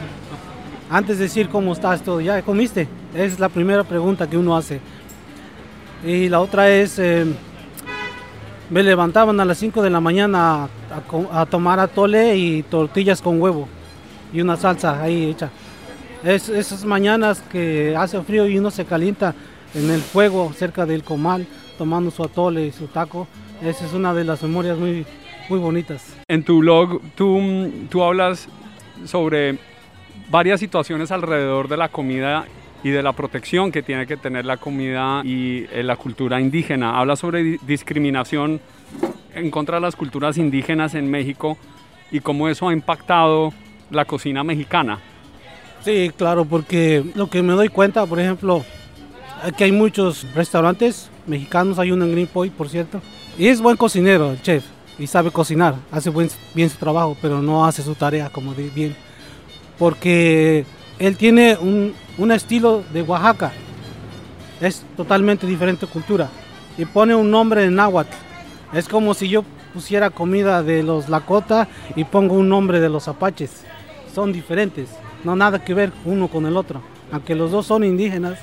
Antes 0.89 1.19
de 1.19 1.25
decir 1.25 1.49
cómo 1.49 1.73
estás 1.73 2.01
todo, 2.01 2.21
¿ya 2.21 2.41
comiste? 2.41 2.87
Es 3.13 3.39
la 3.39 3.49
primera 3.49 3.83
pregunta 3.83 4.27
que 4.27 4.35
uno 4.35 4.57
hace. 4.57 4.81
Y 6.03 6.27
la 6.27 6.39
otra 6.39 6.71
es, 6.71 6.97
eh, 6.97 7.23
me 8.71 8.81
levantaban 8.81 9.39
a 9.39 9.45
las 9.45 9.59
5 9.59 9.83
de 9.83 9.91
la 9.91 9.99
mañana 9.99 10.67
a, 11.31 11.45
tomar 11.45 11.79
atole 11.79 12.35
y 12.35 12.63
tortillas 12.63 13.21
con 13.21 13.39
huevo 13.39 13.67
y 14.33 14.41
una 14.41 14.57
salsa 14.57 15.03
ahí 15.03 15.25
hecha. 15.25 15.51
Es, 16.23 16.49
esas 16.49 16.83
mañanas 16.83 17.43
que 17.51 17.95
hace 17.95 18.19
frío 18.23 18.47
y 18.47 18.57
uno 18.57 18.71
se 18.71 18.85
calienta 18.85 19.35
en 19.73 19.89
el 19.89 20.01
fuego 20.01 20.51
cerca 20.53 20.85
del 20.85 21.03
comal 21.03 21.47
tomando 21.77 22.11
su 22.11 22.23
atole 22.23 22.65
y 22.67 22.71
su 22.71 22.87
taco, 22.87 23.27
esa 23.63 23.85
es 23.85 23.93
una 23.93 24.13
de 24.13 24.23
las 24.23 24.41
memorias 24.43 24.77
muy, 24.77 25.05
muy 25.49 25.59
bonitas. 25.59 26.15
En 26.27 26.43
tu 26.43 26.59
blog 26.59 27.01
tú, 27.15 27.39
mm, 27.39 27.87
tú 27.89 28.03
hablas 28.03 28.47
sobre 29.05 29.57
varias 30.29 30.59
situaciones 30.59 31.11
alrededor 31.11 31.67
de 31.67 31.77
la 31.77 31.89
comida 31.89 32.45
y 32.83 32.89
de 32.89 33.01
la 33.01 33.13
protección 33.13 33.71
que 33.71 33.81
tiene 33.81 34.05
que 34.05 34.17
tener 34.17 34.45
la 34.45 34.57
comida 34.57 35.21
y 35.23 35.65
eh, 35.71 35.83
la 35.83 35.95
cultura 35.95 36.39
indígena. 36.41 36.99
Hablas 36.99 37.19
sobre 37.19 37.43
di- 37.43 37.57
discriminación 37.65 38.59
en 39.33 39.49
contra 39.49 39.77
de 39.77 39.81
las 39.81 39.95
culturas 39.95 40.37
indígenas 40.37 40.93
en 40.93 41.09
México 41.09 41.57
y 42.11 42.19
cómo 42.19 42.47
eso 42.49 42.67
ha 42.67 42.73
impactado 42.73 43.53
la 43.89 44.05
cocina 44.05 44.43
mexicana. 44.43 44.99
Sí, 45.81 46.11
claro, 46.15 46.45
porque 46.45 47.03
lo 47.15 47.29
que 47.29 47.41
me 47.41 47.53
doy 47.53 47.69
cuenta, 47.69 48.05
por 48.05 48.19
ejemplo, 48.19 48.63
que 49.51 49.65
hay 49.65 49.71
muchos 49.71 50.25
restaurantes 50.33 51.09
mexicanos, 51.27 51.79
hay 51.79 51.91
uno 51.91 52.05
en 52.05 52.11
Green 52.11 52.27
Point, 52.27 52.53
por 52.53 52.69
cierto, 52.69 53.01
y 53.37 53.47
es 53.47 53.61
buen 53.61 53.75
cocinero 53.77 54.31
el 54.31 54.41
chef, 54.41 54.63
y 54.97 55.07
sabe 55.07 55.31
cocinar, 55.31 55.75
hace 55.91 56.09
buen- 56.09 56.29
bien 56.53 56.69
su 56.69 56.77
trabajo, 56.77 57.17
pero 57.21 57.41
no 57.41 57.65
hace 57.65 57.81
su 57.83 57.95
tarea 57.95 58.29
como 58.29 58.53
de 58.53 58.69
bien, 58.69 58.95
porque 59.79 60.65
él 60.99 61.17
tiene 61.17 61.57
un, 61.59 61.93
un 62.17 62.31
estilo 62.31 62.83
de 62.93 63.01
Oaxaca, 63.01 63.51
es 64.61 64.83
totalmente 64.95 65.47
diferente 65.47 65.87
cultura, 65.87 66.29
y 66.77 66.85
pone 66.85 67.15
un 67.15 67.29
nombre 67.29 67.65
en 67.65 67.75
náhuatl, 67.75 68.13
es 68.73 68.87
como 68.87 69.13
si 69.13 69.27
yo 69.29 69.43
pusiera 69.73 70.09
comida 70.09 70.61
de 70.63 70.83
los 70.83 71.09
Lakota 71.09 71.67
y 71.95 72.03
pongo 72.03 72.35
un 72.35 72.49
nombre 72.49 72.79
de 72.79 72.89
los 72.89 73.07
apaches, 73.07 73.63
son 74.13 74.31
diferentes, 74.31 74.89
no 75.23 75.35
nada 75.35 75.63
que 75.63 75.73
ver 75.73 75.91
uno 76.05 76.27
con 76.27 76.45
el 76.45 76.55
otro, 76.57 76.81
aunque 77.11 77.35
los 77.35 77.51
dos 77.51 77.65
son 77.65 77.83
indígenas, 77.83 78.39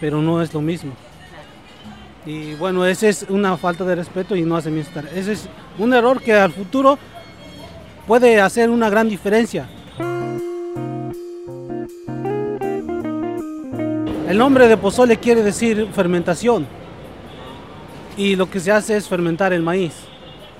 pero 0.00 0.20
no 0.22 0.40
es 0.42 0.52
lo 0.54 0.60
mismo. 0.60 0.92
Y 2.26 2.54
bueno, 2.54 2.84
esa 2.84 3.08
es 3.08 3.24
una 3.28 3.56
falta 3.56 3.84
de 3.84 3.94
respeto 3.94 4.36
y 4.36 4.42
no 4.42 4.56
hace 4.56 4.70
bien 4.70 4.86
tarea. 4.92 5.10
Ese 5.14 5.32
es 5.32 5.48
un 5.78 5.94
error 5.94 6.20
que 6.20 6.34
al 6.34 6.52
futuro 6.52 6.98
puede 8.06 8.40
hacer 8.40 8.70
una 8.70 8.90
gran 8.90 9.08
diferencia. 9.08 9.66
El 14.28 14.36
nombre 14.36 14.68
de 14.68 14.76
pozole 14.76 15.16
quiere 15.16 15.42
decir 15.42 15.88
fermentación 15.94 16.66
y 18.16 18.36
lo 18.36 18.50
que 18.50 18.60
se 18.60 18.70
hace 18.70 18.96
es 18.96 19.08
fermentar 19.08 19.52
el 19.54 19.62
maíz. 19.62 19.94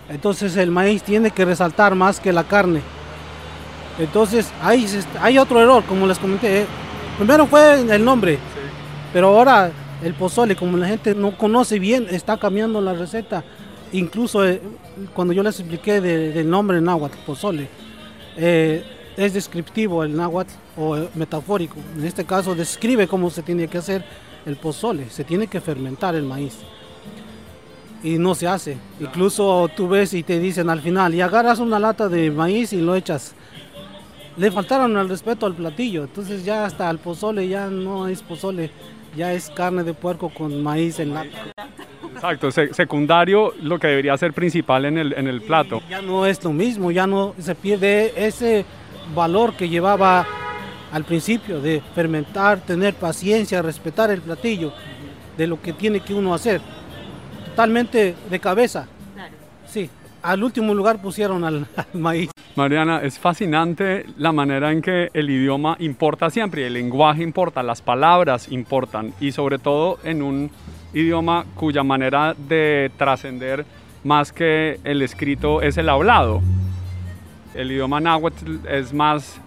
Entonces 0.08 0.56
el 0.56 0.70
maíz 0.70 1.02
tiene 1.02 1.30
que 1.30 1.44
resaltar 1.44 1.94
más 1.94 2.18
que 2.18 2.32
la 2.32 2.44
carne. 2.44 2.80
Entonces 3.98 4.50
se- 4.86 5.04
hay 5.20 5.38
otro 5.38 5.60
error, 5.60 5.84
como 5.84 6.06
les 6.06 6.18
comenté. 6.18 6.62
eh. 6.62 6.66
Primero 7.18 7.46
fue 7.46 7.80
el 7.80 8.04
nombre, 8.04 8.38
pero 9.12 9.28
ahora 9.28 9.70
el 10.02 10.14
pozole, 10.14 10.54
como 10.56 10.76
la 10.76 10.86
gente 10.88 11.14
no 11.14 11.36
conoce 11.36 11.78
bien, 11.78 12.06
está 12.10 12.36
cambiando 12.36 12.80
la 12.80 12.92
receta. 12.92 13.44
Incluso 13.92 14.46
eh, 14.46 14.60
cuando 15.14 15.32
yo 15.32 15.42
les 15.42 15.58
expliqué 15.58 16.00
de- 16.00 16.32
del 16.32 16.48
nombre 16.48 16.80
náhuatl, 16.80 17.16
pozole, 17.26 17.68
eh, 18.36 18.84
es 19.16 19.34
descriptivo 19.34 20.04
el 20.04 20.14
náhuatl 20.16 20.52
o 20.76 20.96
eh, 20.96 21.08
metafórico. 21.14 21.76
En 21.96 22.04
este 22.04 22.24
caso 22.24 22.54
describe 22.54 23.08
cómo 23.08 23.30
se 23.30 23.42
tiene 23.42 23.66
que 23.66 23.78
hacer 23.78 24.04
el 24.46 24.56
pozole. 24.56 25.08
Se 25.10 25.24
tiene 25.24 25.46
que 25.48 25.60
fermentar 25.60 26.14
el 26.14 26.24
maíz. 26.24 26.56
Y 28.02 28.18
no 28.18 28.34
se 28.36 28.46
hace. 28.46 28.76
Incluso 29.00 29.68
tú 29.76 29.88
ves 29.88 30.14
y 30.14 30.22
te 30.22 30.38
dicen 30.38 30.70
al 30.70 30.80
final, 30.80 31.14
y 31.14 31.20
agarras 31.20 31.58
una 31.58 31.80
lata 31.80 32.08
de 32.08 32.30
maíz 32.30 32.72
y 32.72 32.80
lo 32.80 32.94
echas. 32.94 33.34
Le 34.36 34.52
faltaron 34.52 34.96
el 34.96 35.08
respeto 35.08 35.46
al 35.46 35.54
platillo. 35.54 36.04
Entonces 36.04 36.44
ya 36.44 36.64
hasta 36.64 36.88
el 36.90 36.98
pozole 36.98 37.48
ya 37.48 37.66
no 37.66 38.06
es 38.06 38.22
pozole. 38.22 38.70
Ya 39.16 39.32
es 39.32 39.50
carne 39.50 39.82
de 39.84 39.94
puerco 39.94 40.28
con 40.28 40.62
maíz 40.62 40.98
en 41.00 41.14
lata. 41.14 41.28
Exacto, 42.14 42.50
se- 42.50 42.72
secundario 42.74 43.54
lo 43.62 43.78
que 43.78 43.86
debería 43.88 44.16
ser 44.16 44.32
principal 44.32 44.84
en 44.84 44.98
el, 44.98 45.12
en 45.14 45.26
el 45.28 45.40
plato. 45.42 45.80
Ya 45.88 46.02
no 46.02 46.26
es 46.26 46.42
lo 46.44 46.52
mismo, 46.52 46.90
ya 46.90 47.06
no 47.06 47.34
se 47.38 47.54
pierde 47.54 48.12
ese 48.16 48.64
valor 49.14 49.54
que 49.54 49.68
llevaba 49.68 50.26
al 50.92 51.04
principio 51.04 51.60
de 51.60 51.82
fermentar, 51.94 52.60
tener 52.60 52.94
paciencia, 52.94 53.62
respetar 53.62 54.10
el 54.10 54.20
platillo, 54.20 54.72
de 55.36 55.46
lo 55.46 55.60
que 55.60 55.72
tiene 55.72 56.00
que 56.00 56.14
uno 56.14 56.34
hacer. 56.34 56.60
Totalmente 57.50 58.14
de 58.30 58.40
cabeza. 58.40 58.86
Al 60.28 60.44
último 60.44 60.74
lugar 60.74 61.00
pusieron 61.00 61.42
al, 61.42 61.66
al 61.76 62.00
maíz. 62.00 62.30
Mariana, 62.54 63.00
es 63.02 63.18
fascinante 63.18 64.04
la 64.18 64.30
manera 64.30 64.70
en 64.70 64.82
que 64.82 65.08
el 65.14 65.30
idioma 65.30 65.74
importa 65.78 66.28
siempre, 66.28 66.66
el 66.66 66.74
lenguaje 66.74 67.22
importa, 67.22 67.62
las 67.62 67.80
palabras 67.80 68.52
importan 68.52 69.14
y 69.20 69.32
sobre 69.32 69.58
todo 69.58 69.98
en 70.04 70.20
un 70.20 70.50
idioma 70.92 71.46
cuya 71.54 71.82
manera 71.82 72.34
de 72.36 72.90
trascender 72.98 73.64
más 74.04 74.30
que 74.30 74.78
el 74.84 75.00
escrito 75.00 75.62
es 75.62 75.78
el 75.78 75.88
hablado. 75.88 76.42
El 77.54 77.72
idioma 77.72 77.98
náhuatl 77.98 78.66
es 78.68 78.92
más, 78.92 79.40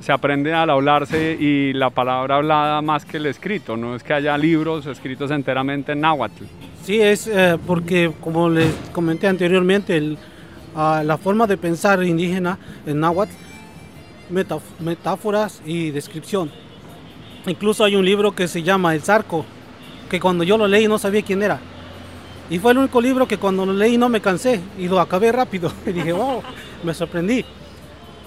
se 0.00 0.12
aprende 0.12 0.52
al 0.52 0.68
hablarse 0.68 1.32
y 1.40 1.72
la 1.72 1.88
palabra 1.88 2.36
hablada 2.36 2.82
más 2.82 3.06
que 3.06 3.16
el 3.16 3.24
escrito, 3.24 3.74
no 3.74 3.94
es 3.94 4.02
que 4.02 4.12
haya 4.12 4.36
libros 4.36 4.84
escritos 4.84 5.30
enteramente 5.30 5.92
en 5.92 6.02
náhuatl. 6.02 6.44
Sí, 6.84 7.00
es 7.00 7.26
eh, 7.26 7.58
porque, 7.66 8.12
como 8.20 8.48
les 8.48 8.72
comenté 8.92 9.28
anteriormente, 9.28 9.96
el, 9.96 10.16
ah, 10.74 11.02
la 11.04 11.18
forma 11.18 11.46
de 11.46 11.56
pensar 11.56 12.02
indígena 12.02 12.58
en 12.86 13.00
náhuatl 13.00 13.32
metáforas 14.78 15.60
y 15.66 15.90
descripción. 15.90 16.50
Incluso 17.46 17.84
hay 17.84 17.96
un 17.96 18.04
libro 18.04 18.32
que 18.32 18.48
se 18.48 18.62
llama 18.62 18.94
El 18.94 19.02
Zarco, 19.02 19.44
que 20.08 20.20
cuando 20.20 20.44
yo 20.44 20.56
lo 20.56 20.68
leí 20.68 20.86
no 20.86 20.98
sabía 20.98 21.22
quién 21.22 21.42
era. 21.42 21.60
Y 22.48 22.58
fue 22.58 22.72
el 22.72 22.78
único 22.78 23.00
libro 23.00 23.28
que 23.28 23.38
cuando 23.38 23.64
lo 23.66 23.72
leí 23.72 23.96
no 23.96 24.08
me 24.08 24.20
cansé 24.20 24.60
y 24.78 24.88
lo 24.88 25.00
acabé 25.00 25.32
rápido. 25.32 25.72
Y 25.86 25.92
dije, 25.92 26.12
wow, 26.12 26.42
me 26.82 26.94
sorprendí. 26.94 27.44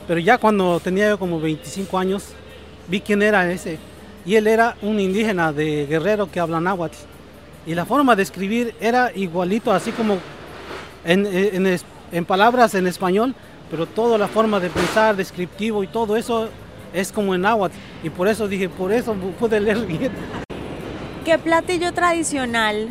Pero 0.07 0.19
ya 0.19 0.37
cuando 0.37 0.79
tenía 0.79 1.17
como 1.17 1.39
25 1.39 1.97
años, 1.97 2.25
vi 2.87 3.01
quién 3.01 3.21
era 3.21 3.51
ese. 3.51 3.79
Y 4.25 4.35
él 4.35 4.47
era 4.47 4.77
un 4.81 4.99
indígena 4.99 5.51
de 5.51 5.85
Guerrero 5.87 6.29
que 6.29 6.39
habla 6.39 6.59
náhuatl. 6.59 7.12
Y 7.65 7.75
la 7.75 7.85
forma 7.85 8.15
de 8.15 8.23
escribir 8.23 8.75
era 8.79 9.11
igualito, 9.15 9.71
así 9.71 9.91
como 9.91 10.17
en, 11.05 11.25
en 11.25 11.65
en 12.13 12.25
palabras 12.25 12.75
en 12.75 12.85
español, 12.85 13.33
pero 13.71 13.87
toda 13.87 14.17
la 14.17 14.27
forma 14.27 14.59
de 14.59 14.69
pensar, 14.69 15.15
descriptivo 15.15 15.83
y 15.83 15.87
todo 15.87 16.15
eso 16.15 16.47
es 16.93 17.11
como 17.11 17.33
en 17.33 17.41
náhuatl. 17.41 17.75
Y 18.03 18.09
por 18.11 18.27
eso 18.27 18.47
dije, 18.47 18.69
por 18.69 18.91
eso 18.91 19.13
pude 19.13 19.59
leer 19.59 19.79
bien. 19.87 20.11
¿Qué 21.25 21.39
platillo 21.39 21.91
tradicional 21.91 22.87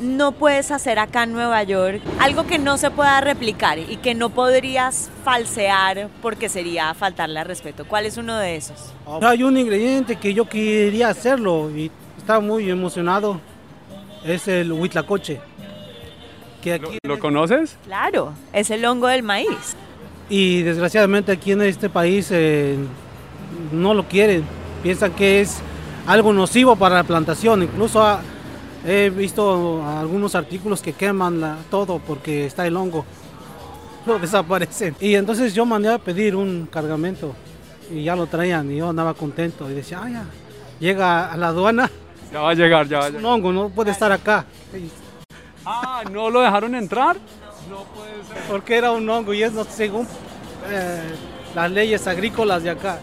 no 0.00 0.32
puedes 0.32 0.70
hacer 0.70 1.00
acá 1.00 1.24
en 1.24 1.32
Nueva 1.32 1.62
York? 1.64 2.00
Algo 2.20 2.46
que 2.46 2.60
no 2.60 2.76
se 2.76 2.90
pueda 2.92 3.20
replicar 3.20 3.78
y 3.78 3.96
que 3.96 4.14
no 4.14 4.30
podrías 4.30 5.10
falsear 5.24 6.08
porque 6.22 6.48
sería 6.48 6.94
faltarle 6.94 7.40
al 7.40 7.46
respeto. 7.46 7.86
¿Cuál 7.86 8.06
es 8.06 8.18
uno 8.18 8.38
de 8.38 8.54
esos? 8.54 8.92
Hay 9.20 9.42
un 9.42 9.56
ingrediente 9.56 10.14
que 10.14 10.32
yo 10.32 10.48
quería 10.48 11.08
hacerlo 11.08 11.70
y 11.76 11.90
estaba 12.26 12.40
muy 12.40 12.68
emocionado. 12.68 13.40
Es 14.24 14.48
el 14.48 14.72
huitlacoche. 14.72 15.40
Que 16.60 16.76
¿Lo, 16.76 16.88
aquí, 16.88 16.98
lo 17.04 17.20
conoces? 17.20 17.76
Claro, 17.84 18.32
es 18.52 18.68
el 18.70 18.84
hongo 18.84 19.06
del 19.06 19.22
maíz. 19.22 19.76
y 20.28 20.62
desgraciadamente 20.62 21.30
aquí 21.30 21.52
en 21.52 21.62
este 21.62 21.88
país 21.88 22.28
eh, 22.32 22.74
no 23.70 23.94
lo 23.94 24.08
quieren. 24.08 24.42
Piensan 24.82 25.12
que 25.12 25.40
es 25.40 25.58
algo 26.08 26.32
nocivo 26.32 26.74
para 26.74 26.96
la 26.96 27.04
plantación. 27.04 27.62
Incluso 27.62 28.04
he 28.84 29.08
visto 29.10 29.84
algunos 29.86 30.34
artículos 30.34 30.82
que 30.82 30.94
queman 30.94 31.40
la- 31.40 31.58
todo 31.70 32.00
porque 32.00 32.46
está 32.46 32.66
el 32.66 32.76
hongo. 32.76 33.04
Lo 34.06 34.18
desaparecen. 34.18 34.96
Y 35.00 35.14
entonces 35.14 35.54
yo 35.54 35.64
mandé 35.64 35.92
a 35.92 35.98
pedir 35.98 36.34
un 36.34 36.66
cargamento 36.70 37.34
y 37.92 38.02
ya 38.04 38.14
lo 38.16 38.26
traían 38.26 38.70
y 38.72 38.76
yo 38.78 38.88
andaba 38.88 39.14
contento 39.14 39.68
y 39.70 39.74
decía, 39.74 40.00
ah, 40.02 40.08
ya, 40.08 40.24
llega 40.80 41.32
a 41.32 41.36
la 41.36 41.48
aduana, 41.48 41.90
Ya 42.32 42.40
va 42.40 42.50
a 42.50 42.54
llegar, 42.54 42.86
ya 42.88 42.98
va 42.98 43.04
a 43.04 43.08
es 43.08 43.14
un 43.14 43.20
llegar. 43.20 43.32
hongo, 43.34 43.52
no 43.52 43.68
puede 43.70 43.90
estar 43.90 44.10
acá. 44.12 44.44
Ah, 45.64 46.02
¿no 46.10 46.30
lo 46.30 46.40
dejaron 46.40 46.74
entrar? 46.74 47.16
Porque 48.48 48.76
era 48.76 48.92
un 48.92 49.08
hongo 49.08 49.32
y 49.34 49.42
es 49.42 49.52
no- 49.52 49.64
según 49.64 50.06
eh, 50.68 51.00
las 51.54 51.70
leyes 51.70 52.06
agrícolas 52.06 52.62
de 52.62 52.70
acá. 52.70 53.00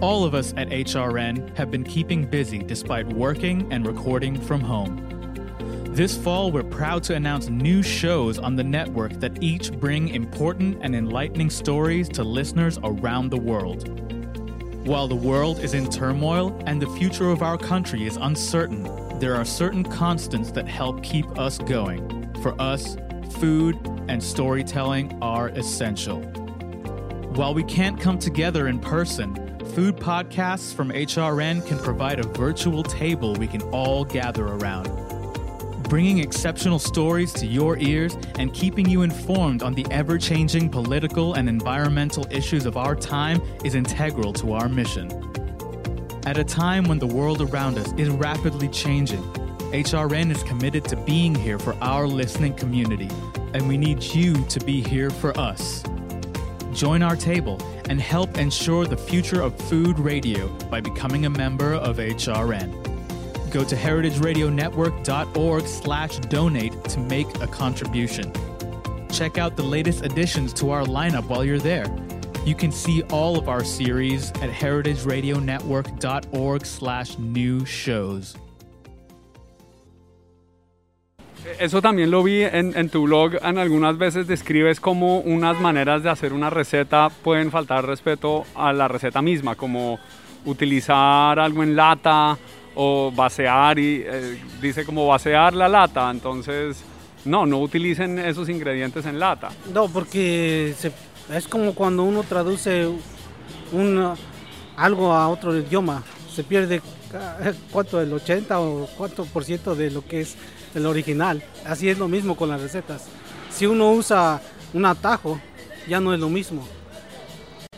All 0.00 0.24
of 0.24 0.34
us 0.34 0.52
at 0.58 0.68
HRN 0.68 1.56
have 1.56 1.70
been 1.70 1.82
keeping 1.82 2.26
busy 2.26 2.58
despite 2.58 3.06
working 3.08 3.72
and 3.72 3.86
recording 3.86 4.38
from 4.38 4.60
home. 4.60 5.13
This 5.94 6.16
fall, 6.16 6.50
we're 6.50 6.64
proud 6.64 7.04
to 7.04 7.14
announce 7.14 7.48
new 7.48 7.80
shows 7.80 8.40
on 8.40 8.56
the 8.56 8.64
network 8.64 9.12
that 9.20 9.40
each 9.40 9.70
bring 9.70 10.08
important 10.08 10.78
and 10.82 10.92
enlightening 10.92 11.50
stories 11.50 12.08
to 12.08 12.24
listeners 12.24 12.80
around 12.82 13.30
the 13.30 13.38
world. 13.38 13.88
While 14.88 15.06
the 15.06 15.14
world 15.14 15.60
is 15.60 15.72
in 15.72 15.88
turmoil 15.88 16.60
and 16.66 16.82
the 16.82 16.88
future 16.98 17.30
of 17.30 17.44
our 17.44 17.56
country 17.56 18.08
is 18.08 18.16
uncertain, 18.16 18.82
there 19.20 19.36
are 19.36 19.44
certain 19.44 19.84
constants 19.84 20.50
that 20.50 20.66
help 20.66 21.00
keep 21.04 21.26
us 21.38 21.58
going. 21.58 22.28
For 22.42 22.60
us, 22.60 22.96
food 23.38 23.78
and 24.08 24.20
storytelling 24.20 25.16
are 25.22 25.50
essential. 25.50 26.22
While 27.36 27.54
we 27.54 27.62
can't 27.62 28.00
come 28.00 28.18
together 28.18 28.66
in 28.66 28.80
person, 28.80 29.36
food 29.76 29.94
podcasts 29.94 30.74
from 30.74 30.90
HRN 30.90 31.64
can 31.68 31.78
provide 31.78 32.18
a 32.18 32.26
virtual 32.26 32.82
table 32.82 33.34
we 33.34 33.46
can 33.46 33.62
all 33.70 34.04
gather 34.04 34.44
around. 34.44 35.03
Bringing 35.88 36.18
exceptional 36.18 36.78
stories 36.78 37.32
to 37.34 37.46
your 37.46 37.78
ears 37.78 38.16
and 38.38 38.52
keeping 38.52 38.88
you 38.88 39.02
informed 39.02 39.62
on 39.62 39.74
the 39.74 39.86
ever 39.90 40.18
changing 40.18 40.70
political 40.70 41.34
and 41.34 41.48
environmental 41.48 42.26
issues 42.30 42.66
of 42.66 42.76
our 42.76 42.96
time 42.96 43.40
is 43.64 43.74
integral 43.74 44.32
to 44.34 44.54
our 44.54 44.68
mission. 44.68 45.10
At 46.26 46.38
a 46.38 46.44
time 46.44 46.84
when 46.84 46.98
the 46.98 47.06
world 47.06 47.42
around 47.42 47.78
us 47.78 47.92
is 47.98 48.08
rapidly 48.08 48.68
changing, 48.68 49.22
HRN 49.72 50.30
is 50.30 50.42
committed 50.44 50.84
to 50.86 50.96
being 50.96 51.34
here 51.34 51.58
for 51.58 51.76
our 51.82 52.06
listening 52.06 52.54
community, 52.54 53.10
and 53.52 53.68
we 53.68 53.76
need 53.76 54.02
you 54.02 54.42
to 54.46 54.60
be 54.60 54.82
here 54.82 55.10
for 55.10 55.38
us. 55.38 55.84
Join 56.72 57.02
our 57.02 57.14
table 57.14 57.60
and 57.90 58.00
help 58.00 58.38
ensure 58.38 58.86
the 58.86 58.96
future 58.96 59.42
of 59.42 59.54
food 59.68 59.98
radio 59.98 60.48
by 60.70 60.80
becoming 60.80 61.26
a 61.26 61.30
member 61.30 61.74
of 61.74 61.98
HRN. 61.98 62.93
Go 63.54 63.62
to 63.62 63.76
heritageradionetwork.org 63.76 65.66
slash 65.68 66.18
donate 66.28 66.72
to 66.88 66.98
make 66.98 67.28
a 67.40 67.46
contribution. 67.46 68.32
Check 69.12 69.38
out 69.38 69.54
the 69.54 69.62
latest 69.62 70.04
additions 70.04 70.52
to 70.54 70.72
our 70.72 70.82
lineup 70.82 71.28
while 71.28 71.44
you're 71.44 71.60
there. 71.60 71.86
You 72.44 72.56
can 72.56 72.72
see 72.72 73.04
all 73.12 73.38
of 73.38 73.48
our 73.48 73.62
series 73.62 74.30
at 74.42 74.50
heritageradionetwork.org 74.50 76.66
slash 76.66 77.16
new 77.16 77.64
shows. 77.64 78.34
Eso 81.60 81.80
también 81.80 82.10
lo 82.10 82.24
vi 82.24 82.42
en, 82.42 82.76
en 82.76 82.88
tu 82.88 83.04
blog. 83.04 83.36
En 83.40 83.58
algunas 83.58 83.96
veces 83.98 84.26
describes 84.26 84.80
cómo 84.80 85.20
unas 85.20 85.60
maneras 85.60 86.02
de 86.02 86.10
hacer 86.10 86.32
una 86.32 86.50
receta 86.50 87.08
pueden 87.22 87.52
faltar 87.52 87.86
respeto 87.86 88.46
a 88.56 88.72
la 88.72 88.88
receta 88.88 89.22
misma, 89.22 89.54
como 89.54 90.00
utilizar 90.44 91.38
algo 91.38 91.62
en 91.62 91.76
lata 91.76 92.36
o 92.74 93.12
vaciar 93.14 93.78
y 93.78 94.02
eh, 94.04 94.42
dice 94.60 94.84
como 94.84 95.06
vaciar 95.06 95.54
la 95.54 95.68
lata. 95.68 96.10
Entonces, 96.10 96.82
no, 97.24 97.46
no 97.46 97.60
utilicen 97.60 98.18
esos 98.18 98.48
ingredientes 98.48 99.06
en 99.06 99.18
lata. 99.18 99.50
No, 99.72 99.88
porque 99.88 100.74
es 101.32 101.48
como 101.48 101.74
cuando 101.74 102.02
uno 102.04 102.22
traduce 102.22 102.88
un, 103.72 104.14
algo 104.76 105.12
a 105.12 105.28
otro 105.28 105.56
idioma. 105.56 106.02
Se 106.32 106.44
pierde 106.44 106.82
el 107.92 108.12
80 108.12 108.60
o 108.60 108.86
cuánto 108.96 109.24
por 109.26 109.44
ciento 109.44 109.74
de 109.74 109.90
lo 109.90 110.04
que 110.04 110.20
es 110.22 110.36
el 110.74 110.86
original. 110.86 111.42
Así 111.64 111.88
es 111.88 111.98
lo 111.98 112.08
mismo 112.08 112.36
con 112.36 112.48
las 112.48 112.60
recetas. 112.60 113.06
Si 113.50 113.66
uno 113.66 113.92
usa 113.92 114.40
un 114.72 114.84
atajo, 114.84 115.40
ya 115.88 116.00
no 116.00 116.12
es 116.12 116.20
lo 116.20 116.28
mismo. 116.28 116.66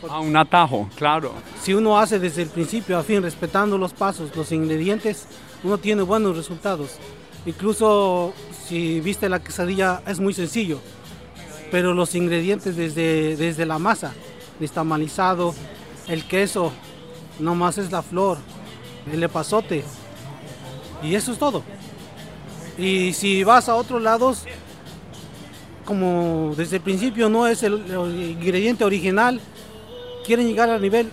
A 0.09 0.19
un 0.19 0.35
atajo, 0.35 0.89
claro. 0.95 1.33
Si 1.61 1.73
uno 1.73 1.97
hace 1.97 2.19
desde 2.19 2.43
el 2.43 2.49
principio 2.49 2.97
a 2.97 3.03
fin, 3.03 3.21
respetando 3.21 3.77
los 3.77 3.93
pasos, 3.93 4.35
los 4.35 4.51
ingredientes, 4.51 5.27
uno 5.63 5.77
tiene 5.77 6.03
buenos 6.03 6.37
resultados. 6.37 6.97
Incluso 7.45 8.33
si 8.67 8.99
viste 8.99 9.29
la 9.29 9.39
quesadilla 9.39 10.01
es 10.05 10.19
muy 10.19 10.33
sencillo, 10.33 10.79
pero 11.71 11.93
los 11.93 12.13
ingredientes 12.15 12.75
desde, 12.75 13.35
desde 13.35 13.65
la 13.65 13.79
masa, 13.79 14.13
destamalizado, 14.59 15.55
el 16.07 16.25
queso, 16.25 16.71
nomás 17.39 17.77
es 17.77 17.91
la 17.91 18.01
flor, 18.01 18.37
el 19.11 19.23
epazote, 19.23 19.83
y 21.01 21.15
eso 21.15 21.31
es 21.31 21.39
todo. 21.39 21.63
Y 22.77 23.13
si 23.13 23.43
vas 23.43 23.69
a 23.69 23.75
otros 23.75 24.01
lados, 24.01 24.43
como 25.85 26.53
desde 26.55 26.77
el 26.77 26.81
principio 26.81 27.29
no 27.29 27.47
es 27.47 27.63
el, 27.63 27.89
el 27.89 28.31
ingrediente 28.31 28.83
original, 28.83 29.41
quieren 30.27 30.45
llegar 30.45 30.69
al 30.69 30.81
nivel 30.81 31.09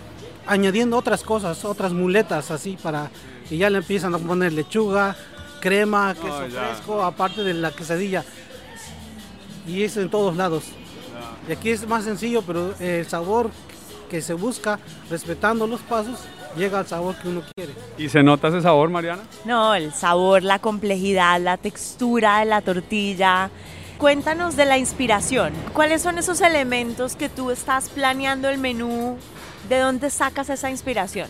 añadiendo 0.46 0.98
otras 0.98 1.22
cosas, 1.22 1.64
otras 1.64 1.92
muletas 1.92 2.50
así 2.50 2.76
para 2.82 3.10
y 3.48 3.58
ya 3.58 3.70
le 3.70 3.78
empiezan 3.78 4.12
a 4.14 4.18
poner 4.18 4.52
lechuga, 4.52 5.16
crema, 5.60 6.14
queso 6.14 6.42
Oh, 6.44 6.50
fresco, 6.50 7.02
aparte 7.02 7.44
de 7.44 7.54
la 7.54 7.70
quesadilla. 7.70 8.24
Y 9.66 9.84
eso 9.84 10.00
en 10.00 10.10
todos 10.10 10.36
lados. 10.36 10.64
Y 11.48 11.52
aquí 11.52 11.70
es 11.70 11.86
más 11.86 12.04
sencillo, 12.04 12.42
pero 12.42 12.74
el 12.80 13.06
sabor 13.06 13.50
que 14.10 14.20
se 14.20 14.34
busca, 14.34 14.80
respetando 15.08 15.66
los 15.66 15.80
pasos, 15.80 16.18
llega 16.56 16.80
al 16.80 16.86
sabor 16.86 17.14
que 17.16 17.28
uno 17.28 17.42
quiere. 17.54 17.72
¿Y 17.96 18.08
se 18.08 18.22
nota 18.22 18.48
ese 18.48 18.62
sabor, 18.62 18.90
Mariana? 18.90 19.22
No, 19.44 19.74
el 19.74 19.92
sabor, 19.92 20.42
la 20.42 20.58
complejidad, 20.58 21.40
la 21.40 21.56
textura 21.56 22.40
de 22.40 22.46
la 22.46 22.62
tortilla. 22.62 23.50
Cuéntanos 23.98 24.56
de 24.56 24.64
la 24.64 24.76
inspiración. 24.76 25.52
¿Cuáles 25.72 26.02
son 26.02 26.18
esos 26.18 26.40
elementos 26.40 27.16
que 27.16 27.28
tú 27.28 27.50
estás 27.50 27.88
planeando 27.88 28.48
el 28.48 28.58
menú? 28.58 29.16
¿De 29.68 29.78
dónde 29.78 30.10
sacas 30.10 30.50
esa 30.50 30.70
inspiración? 30.70 31.28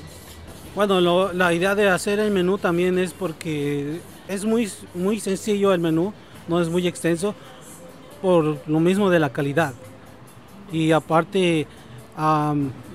Bueno, 0.74 1.32
la 1.32 1.52
idea 1.52 1.74
de 1.74 1.88
hacer 1.88 2.18
el 2.18 2.30
menú 2.30 2.58
también 2.58 2.98
es 2.98 3.12
porque 3.12 4.00
es 4.26 4.44
muy, 4.44 4.68
muy 4.94 5.20
sencillo 5.20 5.72
el 5.72 5.80
menú, 5.80 6.12
no 6.48 6.60
es 6.60 6.68
muy 6.68 6.88
extenso, 6.88 7.34
por 8.20 8.58
lo 8.66 8.80
mismo 8.80 9.08
de 9.10 9.20
la 9.20 9.30
calidad. 9.30 9.74
Y 10.72 10.90
aparte, 10.90 11.68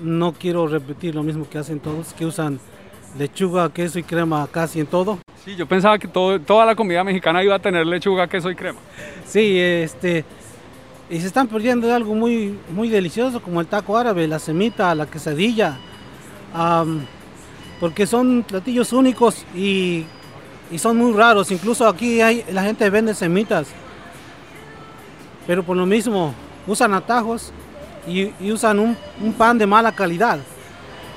no 0.02 0.32
quiero 0.34 0.66
repetir 0.66 1.14
lo 1.14 1.22
mismo 1.22 1.48
que 1.48 1.58
hacen 1.58 1.80
todos, 1.80 2.12
que 2.12 2.26
usan 2.26 2.60
lechuga, 3.18 3.72
queso 3.72 3.98
y 3.98 4.02
crema 4.02 4.48
casi 4.50 4.80
en 4.80 4.86
todo. 4.86 5.18
Sí, 5.44 5.56
yo 5.56 5.66
pensaba 5.66 5.98
que 5.98 6.06
todo, 6.06 6.38
toda 6.40 6.66
la 6.66 6.74
comida 6.74 7.02
mexicana 7.02 7.42
iba 7.42 7.54
a 7.54 7.58
tener 7.58 7.86
lechuga, 7.86 8.28
queso 8.28 8.50
y 8.50 8.54
crema. 8.54 8.78
Sí, 9.26 9.58
este, 9.58 10.24
y 11.08 11.20
se 11.20 11.26
están 11.26 11.48
perdiendo 11.48 11.86
de 11.86 11.94
algo 11.94 12.14
muy, 12.14 12.58
muy 12.72 12.88
delicioso 12.88 13.40
como 13.42 13.60
el 13.60 13.66
taco 13.66 13.96
árabe, 13.96 14.28
la 14.28 14.38
semita, 14.38 14.94
la 14.94 15.06
quesadilla, 15.06 15.78
porque 17.80 18.06
son 18.06 18.44
platillos 18.46 18.92
únicos 18.92 19.44
y, 19.54 20.04
y 20.70 20.78
son 20.78 20.98
muy 20.98 21.12
raros. 21.12 21.50
Incluso 21.50 21.88
aquí 21.88 22.20
hay, 22.20 22.44
la 22.52 22.62
gente 22.62 22.88
vende 22.90 23.14
semitas, 23.14 23.68
pero 25.46 25.62
por 25.62 25.76
lo 25.76 25.86
mismo 25.86 26.34
usan 26.66 26.92
atajos 26.92 27.52
y, 28.06 28.32
y 28.38 28.52
usan 28.52 28.78
un, 28.78 28.96
un 29.20 29.32
pan 29.32 29.58
de 29.58 29.66
mala 29.66 29.92
calidad. 29.92 30.38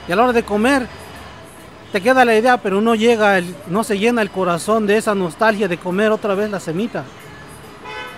Y 0.08 0.12
a 0.12 0.16
la 0.16 0.24
hora 0.24 0.34
de 0.34 0.44
comer 0.44 0.88
te 1.94 2.02
queda 2.02 2.26
la 2.26 2.36
idea, 2.36 2.58
pero 2.58 2.82
no 2.82 2.96
llega, 2.96 3.38
el- 3.38 3.56
no 3.68 3.84
se 3.84 3.98
llena 4.00 4.22
el 4.24 4.32
corazón 4.32 4.88
de 4.88 4.98
esa 4.98 5.14
nostalgia 5.14 5.68
de 5.68 5.78
comer 5.78 6.12
otra 6.12 6.34
vez 6.34 6.50
la 6.50 6.60
semita. 6.60 7.04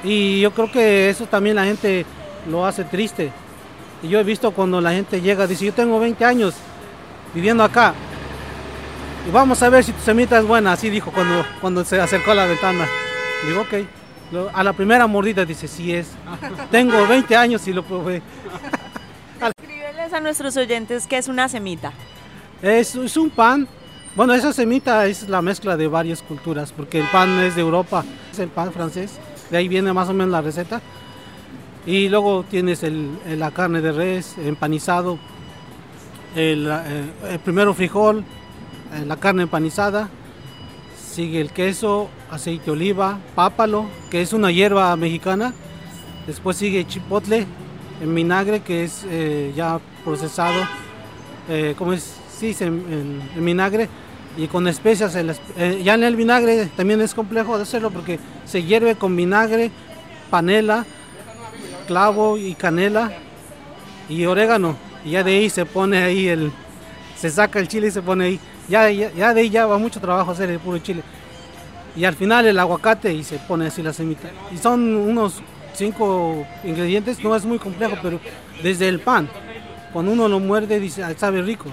Y 0.01 0.39
yo 0.39 0.51
creo 0.51 0.71
que 0.71 1.09
eso 1.09 1.25
también 1.27 1.57
la 1.57 1.65
gente 1.65 2.05
lo 2.49 2.65
hace 2.65 2.85
triste. 2.85 3.31
Y 4.01 4.07
yo 4.07 4.19
he 4.19 4.23
visto 4.23 4.51
cuando 4.51 4.79
la 4.79 4.91
gente 4.93 5.19
llega, 5.19 5.45
dice, 5.45 5.65
yo 5.65 5.73
tengo 5.73 5.99
20 5.99 6.23
años 6.23 6.53
viviendo 7.33 7.63
acá. 7.65 7.93
Y 9.27 9.31
vamos 9.31 9.61
a 9.61 9.67
ver 9.67 9.83
si 9.83 9.91
tu 9.91 10.01
semita 10.01 10.39
es 10.39 10.45
buena, 10.47 10.71
así 10.71 10.89
dijo 10.89 11.11
cuando, 11.11 11.45
cuando 11.59 11.83
se 11.83 11.99
acercó 11.99 12.31
a 12.31 12.35
la 12.35 12.45
ventana. 12.45 12.88
Digo, 13.45 13.61
ok. 13.61 14.53
A 14.53 14.63
la 14.63 14.71
primera 14.71 15.05
mordida 15.05 15.43
dice, 15.43 15.67
sí 15.67 15.93
es. 15.93 16.07
Tengo 16.71 17.05
20 17.07 17.35
años 17.35 17.67
y 17.67 17.73
lo 17.73 17.83
probé. 17.83 18.21
Escríbeles 19.59 20.13
a 20.13 20.21
nuestros 20.21 20.55
oyentes 20.55 21.07
qué 21.07 21.17
es 21.17 21.27
una 21.27 21.49
semita. 21.49 21.91
Es, 22.62 22.96
un 23.18 23.30
pan. 23.30 23.68
Bueno, 24.15 24.34
esa 24.34 24.54
semita 24.54 25.06
es 25.08 25.28
la 25.28 25.41
mezcla 25.41 25.76
de 25.76 25.88
varias 25.88 26.22
culturas, 26.22 26.72
porque 26.72 27.00
el 27.00 27.08
pan 27.12 27.30
es 27.39 27.56
de 27.56 27.62
Europa, 27.62 28.06
es 28.32 28.39
el 28.39 28.48
pan 28.48 28.72
francés, 28.72 29.20
de 29.52 29.58
ahí 29.58 29.68
viene 29.68 29.91
más 29.91 30.08
o 30.08 30.13
menos 30.13 30.32
la 30.32 30.41
receta. 30.41 30.82
Y 31.86 32.10
luego 32.10 32.44
tienes 32.50 32.82
el, 32.84 33.20
la 33.38 33.52
carne 33.52 33.82
de 33.82 33.91
res 33.91 34.38
empanizado, 34.38 35.20
el, 36.36 36.68
eh, 36.68 37.34
el 37.34 37.39
primero 37.39 37.74
frijol, 37.74 38.24
eh, 38.94 39.06
la 39.06 39.18
carne 39.18 39.44
empanizada, 39.44 40.10
sigue 40.98 41.41
el 41.41 41.52
queso, 41.52 42.10
aceite 42.32 42.65
de 42.65 42.72
oliva, 42.72 43.20
pápalo, 43.36 43.86
que 44.10 44.22
es 44.22 44.32
una 44.34 44.50
hierba 44.50 44.96
mexicana, 44.96 45.54
después 46.26 46.58
sigue 46.58 46.88
chipotle 46.88 47.46
en 48.02 48.15
vinagre, 48.15 48.62
que 48.62 48.86
es 48.86 49.06
eh, 49.10 49.54
ya 49.56 49.80
procesado, 50.04 50.62
¿cómo 51.78 51.94
es? 51.94 52.24
Sí, 52.38 52.54
se- 52.54 52.65
en, 52.65 53.21
en 53.36 53.45
vinagre 53.45 53.88
y 54.38 54.48
con 54.48 54.67
especias. 54.67 55.15
en 55.15 55.32
eh, 55.58 55.82
ya 55.84 55.93
en 55.95 56.04
el 56.04 56.15
vinagre 56.15 56.65
también 56.76 57.02
es 57.02 57.13
complejo 57.13 57.56
de 57.58 57.63
hacerlo 57.63 57.91
porque 57.91 58.19
se 58.45 58.63
hierve 58.63 58.95
con 58.95 59.15
vinagre, 59.15 59.71
panela, 60.30 60.86
clavo 61.88 62.38
y 62.38 62.54
canela 62.56 63.12
y 64.10 64.26
orégano. 64.26 64.76
Y 65.04 65.12
ya 65.12 65.24
de 65.24 65.32
ahí 65.38 65.50
se 65.50 65.65
pone 65.65 66.04
ahí 66.04 66.28
el, 66.28 66.52
se 67.17 67.30
saca 67.30 67.60
el 67.60 67.67
chile 67.67 67.88
y 67.88 67.91
se 67.91 68.02
pone 68.02 68.26
ahí. 68.26 68.39
Ya, 68.67 68.89
ya, 68.89 69.12
ya 69.13 69.34
de 69.34 69.41
ahí 69.41 69.50
ya 69.50 69.65
va 69.67 69.78
mucho 69.78 70.00
trabajo 70.02 70.32
hacer 70.32 70.50
el 70.50 70.60
puro 70.60 70.80
chile. 70.80 71.04
Y 71.95 72.04
al 72.04 72.15
final 72.15 72.45
el 72.45 72.60
aguacate 72.60 73.13
y 73.13 73.24
se 73.24 73.38
pone 73.38 73.67
así 73.67 73.82
la 73.82 73.93
semita. 73.93 74.30
Y 74.54 74.58
son 74.58 74.95
unos 74.95 75.41
cinco 75.74 76.45
ingredientes, 76.65 77.24
no 77.24 77.36
es 77.36 77.45
muy 77.45 77.58
complejo, 77.60 77.95
pero 78.02 78.19
desde 78.62 78.89
el 78.89 79.00
pan, 79.00 79.30
cuando 79.93 80.12
uno 80.12 80.28
lo 80.28 80.39
muerde 80.39 80.80
dice, 80.80 81.04
"Ah, 81.04 81.13
sabe 81.15 81.41
rico. 81.41 81.67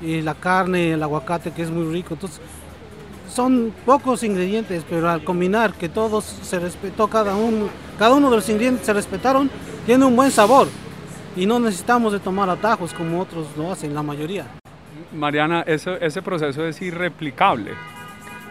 Y 0.00 0.22
la 0.22 0.34
carne, 0.34 0.92
el 0.92 1.02
aguacate 1.02 1.50
que 1.50 1.62
es 1.62 1.70
muy 1.70 1.92
rico. 1.92 2.14
Entonces, 2.14 2.40
son 3.32 3.72
pocos 3.84 4.22
ingredientes, 4.22 4.84
pero 4.88 5.08
al 5.08 5.22
combinar 5.22 5.74
que 5.74 5.88
todos 5.88 6.24
se 6.24 6.58
respetó 6.58 7.08
cada 7.08 7.36
uno, 7.36 7.68
cada 7.98 8.14
uno 8.14 8.30
de 8.30 8.36
los 8.36 8.48
ingredientes 8.48 8.86
se 8.86 8.92
respetaron, 8.92 9.50
tiene 9.86 10.04
un 10.04 10.16
buen 10.16 10.30
sabor. 10.30 10.68
Y 11.36 11.46
no 11.46 11.60
necesitamos 11.60 12.12
de 12.12 12.20
tomar 12.20 12.50
atajos 12.50 12.92
como 12.92 13.20
otros 13.20 13.46
lo 13.56 13.70
hacen, 13.70 13.94
la 13.94 14.02
mayoría. 14.02 14.46
Mariana, 15.12 15.62
eso, 15.66 15.94
ese 15.96 16.20
proceso 16.22 16.66
es 16.66 16.82
irreplicable. 16.82 17.72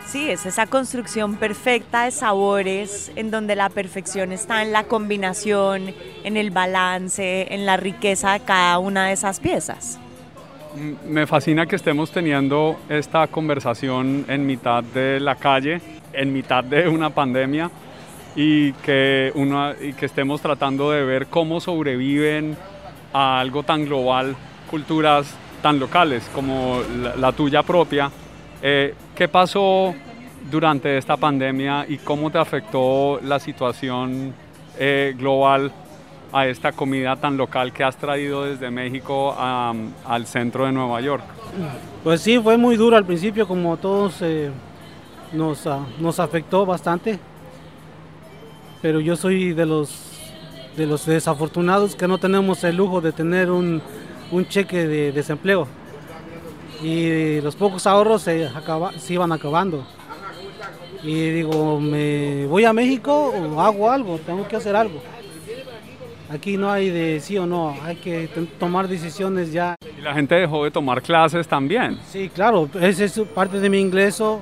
Sí, 0.05 0.29
es 0.29 0.45
esa 0.45 0.67
construcción 0.67 1.35
perfecta 1.35 2.05
de 2.05 2.11
sabores 2.11 3.11
en 3.17 3.29
donde 3.29 3.57
la 3.57 3.69
perfección 3.69 4.31
está 4.31 4.61
en 4.61 4.71
la 4.71 4.85
combinación, 4.85 5.93
en 6.23 6.37
el 6.37 6.49
balance, 6.49 7.53
en 7.53 7.65
la 7.65 7.75
riqueza 7.75 8.31
de 8.31 8.39
cada 8.39 8.79
una 8.79 9.07
de 9.07 9.13
esas 9.13 9.41
piezas. 9.41 9.99
Me 11.07 11.25
fascina 11.27 11.65
que 11.65 11.75
estemos 11.75 12.11
teniendo 12.11 12.77
esta 12.89 13.27
conversación 13.27 14.25
en 14.27 14.45
mitad 14.45 14.83
de 14.83 15.19
la 15.19 15.35
calle, 15.35 15.81
en 16.13 16.33
mitad 16.33 16.63
de 16.63 16.87
una 16.87 17.09
pandemia 17.09 17.71
y 18.35 18.73
que, 18.73 19.33
y 19.81 19.93
que 19.93 20.05
estemos 20.05 20.41
tratando 20.41 20.91
de 20.91 21.03
ver 21.03 21.27
cómo 21.27 21.59
sobreviven 21.59 22.55
a 23.13 23.39
algo 23.39 23.63
tan 23.63 23.85
global 23.85 24.35
culturas 24.69 25.35
tan 25.61 25.79
locales 25.79 26.29
como 26.33 26.81
la, 27.01 27.15
la 27.15 27.31
tuya 27.31 27.63
propia. 27.63 28.11
Eh, 28.61 28.93
¿Qué 29.15 29.27
pasó 29.27 29.95
durante 30.49 30.97
esta 30.97 31.17
pandemia 31.17 31.85
y 31.87 31.97
cómo 31.97 32.31
te 32.31 32.37
afectó 32.37 33.19
la 33.23 33.39
situación 33.39 34.33
eh, 34.77 35.15
global 35.17 35.71
a 36.31 36.45
esta 36.47 36.71
comida 36.71 37.15
tan 37.15 37.37
local 37.37 37.71
que 37.73 37.83
has 37.83 37.95
traído 37.97 38.43
desde 38.43 38.69
México 38.69 39.33
al 39.37 40.25
centro 40.27 40.65
de 40.65 40.71
Nueva 40.71 40.99
York? 41.01 41.23
Pues 42.03 42.21
sí, 42.21 42.39
fue 42.39 42.57
muy 42.57 42.75
duro 42.77 42.97
al 42.97 43.05
principio, 43.05 43.47
como 43.47 43.77
todos 43.77 44.21
eh, 44.21 44.49
nos, 45.33 45.65
ah, 45.67 45.79
nos 45.99 46.19
afectó 46.19 46.65
bastante. 46.65 47.19
Pero 48.81 48.99
yo 48.99 49.15
soy 49.15 49.53
de 49.53 49.65
los, 49.65 49.89
de 50.75 50.85
los 50.85 51.05
desafortunados 51.05 51.95
que 51.95 52.07
no 52.07 52.17
tenemos 52.17 52.63
el 52.63 52.75
lujo 52.77 53.01
de 53.01 53.11
tener 53.11 53.49
un, 53.49 53.81
un 54.31 54.47
cheque 54.47 54.87
de 54.87 55.11
desempleo. 55.11 55.67
Y 56.83 57.41
los 57.41 57.55
pocos 57.55 57.87
ahorros 57.87 58.21
se, 58.21 58.47
acaba- 58.47 58.91
se 58.99 59.13
iban 59.13 59.31
acabando. 59.31 59.83
Y 61.03 61.29
digo, 61.31 61.79
¿me 61.79 62.45
voy 62.47 62.65
a 62.65 62.73
México 62.73 63.33
o 63.33 63.61
hago 63.61 63.89
algo? 63.89 64.19
Tengo 64.19 64.47
que 64.47 64.55
hacer 64.57 64.75
algo. 64.75 65.01
Aquí 66.29 66.57
no 66.57 66.69
hay 66.69 66.89
de 66.89 67.21
sí 67.21 67.37
o 67.37 67.45
no, 67.45 67.73
hay 67.83 67.95
que 67.95 68.27
tomar 68.59 68.89
decisiones 68.89 69.53
ya. 69.53 69.75
Y 69.97 70.01
la 70.01 70.13
gente 70.13 70.35
dejó 70.35 70.65
de 70.65 70.71
tomar 70.71 71.01
clases 71.01 71.47
también. 71.47 71.97
Sí, 72.11 72.29
claro, 72.29 72.69
ese 72.81 73.05
es 73.05 73.19
parte 73.33 73.61
de 73.61 73.69
mi 73.69 73.79
ingreso, 73.79 74.41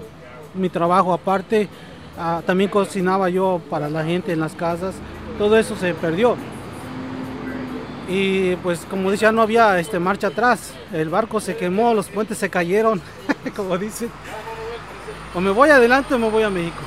mi 0.56 0.70
trabajo 0.70 1.14
aparte. 1.14 1.70
Ah, 2.18 2.42
también 2.46 2.70
cocinaba 2.70 3.30
yo 3.30 3.62
para 3.70 3.88
la 3.90 4.04
gente 4.04 4.34
en 4.34 4.40
las 4.40 4.56
casas. 4.56 4.96
Todo 5.38 5.58
eso 5.60 5.76
se 5.76 5.94
perdió. 5.94 6.36
Y 8.08 8.56
pues 8.58 8.80
como 8.90 9.12
decía, 9.12 9.32
no 9.32 9.42
había 9.42 9.80
este, 9.80 10.00
marcha 10.00 10.28
atrás. 10.28 10.74
El 10.92 11.10
barco 11.10 11.40
se 11.40 11.56
quemó, 11.56 11.94
los 11.94 12.08
puentes 12.08 12.38
se 12.38 12.50
cayeron, 12.50 13.00
como 13.56 13.78
dicen. 13.78 14.10
O 15.36 15.42
me 15.42 15.52
voy 15.52 15.70
adelante 15.70 16.14
o 16.16 16.20
me 16.20 16.30
voy 16.30 16.44
a 16.44 16.50
México. 16.50 16.82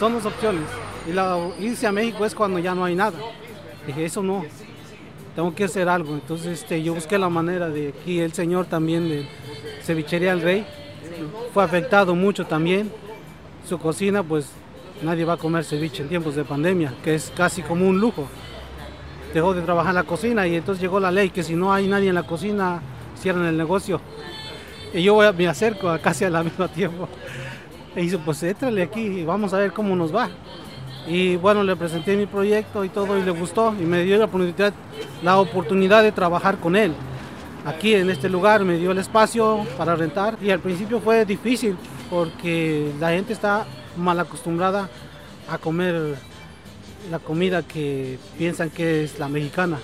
Son 0.00 0.12
dos 0.12 0.24
opciones. 0.24 0.64
Y 1.08 1.12
la, 1.12 1.38
irse 1.60 1.86
a 1.86 1.92
México 1.92 2.24
es 2.24 2.34
cuando 2.34 2.58
ya 2.58 2.74
no 2.74 2.84
hay 2.84 2.96
nada. 2.96 3.18
Dije, 3.86 4.04
eso 4.04 4.22
no. 4.22 4.44
Tengo 5.34 5.54
que 5.54 5.64
hacer 5.64 5.88
algo. 5.88 6.14
Entonces 6.14 6.60
este, 6.60 6.82
yo 6.82 6.94
busqué 6.94 7.18
la 7.18 7.28
manera 7.28 7.68
de 7.68 7.88
aquí. 7.88 8.20
El 8.20 8.32
señor 8.32 8.66
también 8.66 9.08
de 9.08 9.26
Cevichería 9.82 10.32
El 10.32 10.42
Rey 10.42 10.66
fue 11.52 11.64
afectado 11.64 12.14
mucho 12.14 12.46
también. 12.46 12.90
Su 13.68 13.78
cocina, 13.78 14.22
pues 14.22 14.50
nadie 15.02 15.24
va 15.24 15.34
a 15.34 15.36
comer 15.36 15.64
ceviche 15.64 16.02
en 16.02 16.08
tiempos 16.08 16.34
de 16.34 16.44
pandemia, 16.44 16.94
que 17.02 17.14
es 17.14 17.32
casi 17.36 17.62
como 17.62 17.86
un 17.88 18.00
lujo. 18.00 18.26
Dejó 19.32 19.54
de 19.54 19.62
trabajar 19.62 19.90
en 19.90 19.96
la 19.96 20.02
cocina 20.02 20.46
y 20.46 20.56
entonces 20.56 20.82
llegó 20.82 20.98
la 20.98 21.10
ley 21.10 21.30
que 21.30 21.42
si 21.42 21.54
no 21.54 21.72
hay 21.72 21.86
nadie 21.86 22.08
en 22.08 22.16
la 22.16 22.24
cocina, 22.24 22.80
cierran 23.16 23.46
el 23.46 23.56
negocio. 23.56 24.00
Y 24.92 25.02
yo 25.02 25.14
voy 25.14 25.32
me 25.32 25.46
acerco 25.46 25.88
a 25.88 25.98
casi 25.98 26.24
al 26.24 26.44
mismo 26.44 26.68
tiempo. 26.68 27.08
Y 27.96 28.02
dice, 28.02 28.18
pues 28.18 28.40
étrale 28.44 28.82
aquí 28.82 29.00
y 29.00 29.24
vamos 29.24 29.52
a 29.52 29.58
ver 29.58 29.72
cómo 29.72 29.96
nos 29.96 30.14
va. 30.14 30.28
Y 31.06 31.36
bueno, 31.36 31.62
le 31.64 31.76
presenté 31.76 32.16
mi 32.16 32.26
proyecto 32.26 32.84
y 32.84 32.88
todo 32.88 33.18
y 33.18 33.22
le 33.22 33.30
gustó 33.30 33.74
y 33.78 33.84
me 33.84 34.02
dio 34.02 34.18
la 34.18 34.26
oportunidad, 34.26 34.72
la 35.22 35.38
oportunidad 35.38 36.02
de 36.02 36.12
trabajar 36.12 36.58
con 36.58 36.76
él. 36.76 36.92
Aquí 37.64 37.94
en 37.94 38.10
este 38.10 38.28
lugar 38.28 38.64
me 38.64 38.78
dio 38.78 38.90
el 38.92 38.98
espacio 38.98 39.66
para 39.76 39.94
rentar 39.94 40.36
y 40.40 40.50
al 40.50 40.60
principio 40.60 41.00
fue 41.00 41.24
difícil 41.24 41.76
porque 42.08 42.92
la 42.98 43.10
gente 43.10 43.32
está 43.32 43.66
mal 43.96 44.18
acostumbrada 44.18 44.88
a 45.50 45.58
comer 45.58 46.16
la 47.10 47.18
comida 47.18 47.62
que 47.62 48.18
piensan 48.38 48.70
que 48.70 49.04
es 49.04 49.18
la 49.18 49.28
mexicana. 49.28 49.78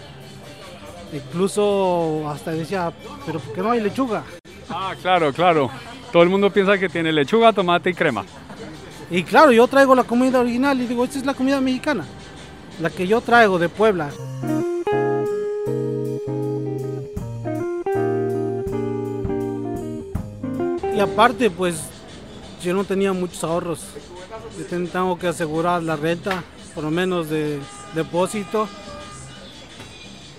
Incluso 1.13 2.29
hasta 2.29 2.53
decía, 2.53 2.93
pero 3.25 3.41
¿por 3.41 3.55
qué 3.55 3.63
no 3.63 3.71
hay 3.71 3.81
lechuga? 3.81 4.23
Ah, 4.69 4.95
claro, 5.01 5.33
claro. 5.33 5.71
Todo 6.13 6.23
el 6.23 6.29
mundo 6.29 6.51
piensa 6.51 6.79
que 6.79 6.89
tiene 6.89 7.13
lechuga, 7.13 7.53
tomate 7.53 7.91
y 7.91 7.95
crema. 7.95 8.25
Y 9.11 9.23
claro, 9.23 9.53
yo 9.53 9.67
traigo 9.69 9.95
la 9.95 10.05
comida 10.05 10.41
original 10.41 10.81
y 10.81 10.87
digo, 10.87 11.05
esta 11.05 11.19
es 11.19 11.27
la 11.27 11.35
comida 11.35 11.61
mexicana, 11.61 12.05
la 12.81 12.91
que 12.91 13.07
yo 13.07 13.21
traigo 13.21 13.59
de 13.59 13.69
Puebla. 13.69 14.11
Y 20.95 21.01
aparte, 21.01 21.51
pues 21.51 21.77
yo 22.63 22.73
no 22.75 22.85
tenía 22.85 23.13
muchos 23.13 23.45
ahorros. 23.45 23.81
Yo 24.59 24.65
ten- 24.65 24.89
tengo 24.89 25.19
que 25.19 25.29
asegurar 25.29 25.83
la 25.83 25.97
renta, 25.97 26.43
por 26.75 26.85
lo 26.85 26.91
menos 26.91 27.29
de 27.29 27.61
depósito. 27.95 28.69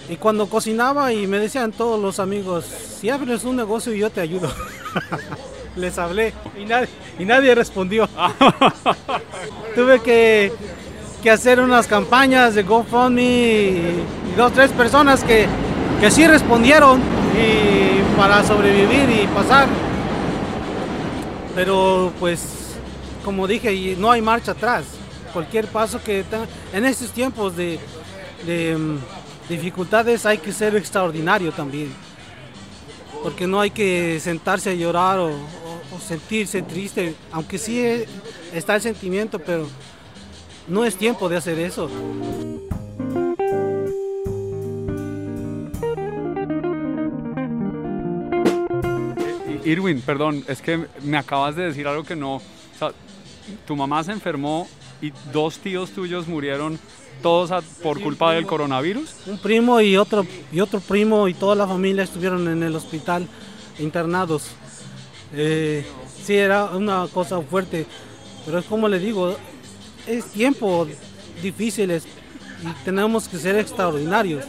Y 0.10 0.15
cuando 0.15 0.47
cocinaba 0.47 1.12
y 1.13 1.27
me 1.27 1.38
decían 1.39 1.71
todos 1.71 1.99
los 2.01 2.19
amigos, 2.19 2.65
si 2.65 3.10
abres 3.10 3.43
un 3.43 3.56
negocio 3.58 3.93
yo 3.93 4.10
te 4.10 4.21
ayudo. 4.21 4.49
Les 5.78 5.98
hablé 5.98 6.34
y 7.18 7.26
nadie, 7.26 7.56
respondió. 7.56 8.10
Tuve 9.76 10.02
que, 10.02 10.52
hacer 11.32 11.60
unas 11.60 11.88
campañas 11.88 12.56
de 12.56 12.63
GoFundMe 12.63 13.22
y, 13.22 14.06
dos, 14.36 14.54
tres 14.54 14.72
personas 14.72 15.24
que, 15.24 15.48
sí 16.10 16.26
respondieron 16.26 17.02
y 17.02 18.18
para 18.18 18.44
sobrevivir 18.44 19.10
y 19.10 19.28
pasar. 19.28 19.68
Pero 21.54 22.13
pues, 22.20 22.76
como 23.26 23.48
dije, 23.48 23.96
no 23.98 24.10
hay 24.12 24.22
marcha 24.22 24.52
atrás. 24.52 24.86
Cualquier 25.34 25.68
paso 25.68 26.02
que 26.02 26.24
tenga, 26.24 26.46
en 26.72 26.86
estos 26.86 27.12
tiempos 27.12 27.56
de, 27.56 27.80
de, 28.46 28.76
mm, 28.78 28.98
dificultades 29.50 30.26
hay 30.26 30.38
que 30.38 30.52
ser 30.52 30.76
extraordinario 30.76 31.52
también. 31.52 31.94
Porque 33.22 33.48
no 33.48 33.60
hay 33.60 33.72
que 33.72 34.20
sentarse 34.20 34.70
a 34.70 34.74
llorar 34.74 35.20
o, 35.20 35.32
o- 35.97 35.97
o 35.97 35.99
sentirse 35.99 36.62
triste, 36.62 37.15
aunque 37.31 37.57
sí 37.57 37.81
está 38.53 38.75
el 38.75 38.81
sentimiento, 38.81 39.39
pero 39.39 39.67
no 40.67 40.86
es 40.86 40.95
tiempo 40.95 41.29
de 41.29 41.38
hacer 41.38 41.60
eso. 41.60 41.89
Irwin, 49.65 50.01
perdón, 50.01 50.45
es 50.47 50.62
que 50.62 50.86
me 51.03 51.17
acabas 51.17 51.55
de 51.55 51.63
decir 51.63 51.88
algo 51.88 52.03
que 52.03 52.15
no. 52.15 52.36
o 52.36 52.41
sea, 52.79 52.91
tu 53.65 53.75
mamá 53.75 54.03
se 54.03 54.12
enfermó 54.12 54.67
y 55.01 55.12
dos 55.33 55.57
tíos 55.57 55.91
tuyos 55.91 56.27
murieron 56.27 56.79
todos 57.21 57.51
a- 57.51 57.62
por 57.83 57.99
culpa 58.01 58.33
del 58.33 58.45
coronavirus. 58.45 59.10
Un 59.25 59.39
primo 59.39 59.81
y 59.81 59.97
otro, 59.97 60.25
y 60.51 60.60
otro 60.62 60.79
primo 60.79 61.27
y 61.27 61.33
toda 61.33 61.55
la 61.55 61.67
familia 61.67 62.03
estuvieron 62.03 62.47
en 62.47 62.63
el 62.63 62.75
hospital 62.75 63.27
internados. 63.79 64.51
Eh, 65.34 65.86
sí, 66.24 66.36
era 66.36 66.66
una 66.66 67.08
cosa 67.13 67.42
fuerte, 67.42 67.86
pero 68.46 68.60
es 68.60 68.66
como 68.66 68.88
le 68.88 69.00
digo, 69.00 69.36
es 70.06 70.26
tiempo 70.26 70.88
difíciles 71.42 72.04
y 72.63 72.84
tenemos 72.84 73.28
que 73.28 73.38
ser 73.38 73.58
extraordinarios, 73.58 74.46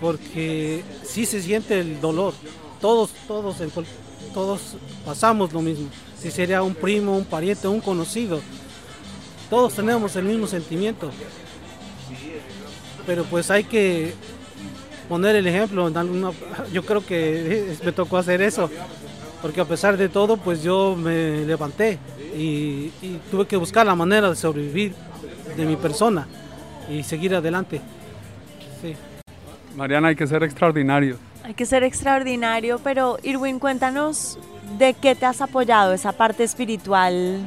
porque 0.00 0.82
sí 1.04 1.26
se 1.26 1.42
siente 1.42 1.80
el 1.80 2.00
dolor. 2.00 2.34
Todos, 2.80 3.10
todos, 3.26 3.56
todos 4.32 4.60
pasamos 5.04 5.52
lo 5.52 5.62
mismo. 5.62 5.88
Si 6.20 6.30
sería 6.30 6.62
un 6.62 6.74
primo, 6.74 7.16
un 7.16 7.24
pariente, 7.24 7.68
un 7.68 7.80
conocido, 7.80 8.40
todos 9.50 9.74
tenemos 9.74 10.16
el 10.16 10.24
mismo 10.24 10.46
sentimiento 10.46 11.10
pero 13.06 13.24
pues 13.24 13.50
hay 13.50 13.64
que 13.64 14.12
poner 15.08 15.36
el 15.36 15.46
ejemplo. 15.46 15.90
yo 16.72 16.84
creo 16.84 17.04
que 17.04 17.76
me 17.84 17.92
tocó 17.92 18.16
hacer 18.18 18.42
eso, 18.42 18.70
porque 19.44 19.60
a 19.60 19.66
pesar 19.66 19.98
de 19.98 20.08
todo, 20.08 20.38
pues 20.38 20.62
yo 20.62 20.96
me 20.96 21.44
levanté 21.44 21.98
y, 22.34 22.90
y 23.02 23.20
tuve 23.30 23.46
que 23.46 23.58
buscar 23.58 23.84
la 23.84 23.94
manera 23.94 24.30
de 24.30 24.36
sobrevivir 24.36 24.94
de 25.54 25.66
mi 25.66 25.76
persona 25.76 26.26
y 26.88 27.02
seguir 27.02 27.34
adelante. 27.34 27.78
Sí. 28.80 28.96
Mariana, 29.76 30.08
hay 30.08 30.16
que 30.16 30.26
ser 30.26 30.42
extraordinario. 30.44 31.18
Hay 31.42 31.52
que 31.52 31.66
ser 31.66 31.84
extraordinario, 31.84 32.80
pero 32.82 33.18
Irwin, 33.22 33.58
cuéntanos 33.58 34.38
de 34.78 34.94
qué 34.94 35.14
te 35.14 35.26
has 35.26 35.42
apoyado, 35.42 35.92
esa 35.92 36.12
parte 36.12 36.42
espiritual 36.42 37.46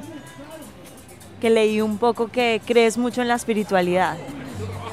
que 1.41 1.49
leí 1.49 1.81
un 1.81 1.97
poco 1.97 2.27
que 2.27 2.61
crees 2.63 2.99
mucho 2.99 3.23
en 3.23 3.27
la 3.27 3.33
espiritualidad. 3.33 4.17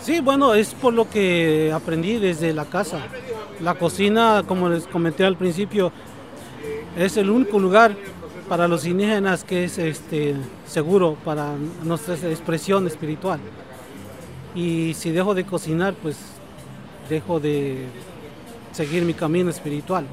Sí, 0.00 0.20
bueno, 0.20 0.54
es 0.54 0.72
por 0.72 0.94
lo 0.94 1.10
que 1.10 1.70
aprendí 1.70 2.18
desde 2.18 2.54
la 2.54 2.64
casa. 2.64 3.00
La 3.60 3.74
cocina, 3.74 4.42
como 4.48 4.70
les 4.70 4.86
comenté 4.86 5.26
al 5.26 5.36
principio, 5.36 5.92
es 6.96 7.16
el 7.16 7.30
único 7.30 7.58
lugar 7.58 7.96
para 8.48 8.68
los 8.68 8.86
indígenas 8.86 9.42
que 9.44 9.64
es 9.64 9.78
este, 9.78 10.34
seguro 10.66 11.16
para 11.24 11.54
nuestra 11.82 12.14
expresión 12.14 12.86
espiritual. 12.86 13.40
Y 14.54 14.94
si 14.94 15.10
dejo 15.10 15.34
de 15.34 15.44
cocinar, 15.44 15.94
pues 15.94 16.16
dejo 17.08 17.40
de 17.40 17.86
seguir 18.72 19.04
mi 19.04 19.14
camino 19.14 19.50
espiritual. 19.50 20.04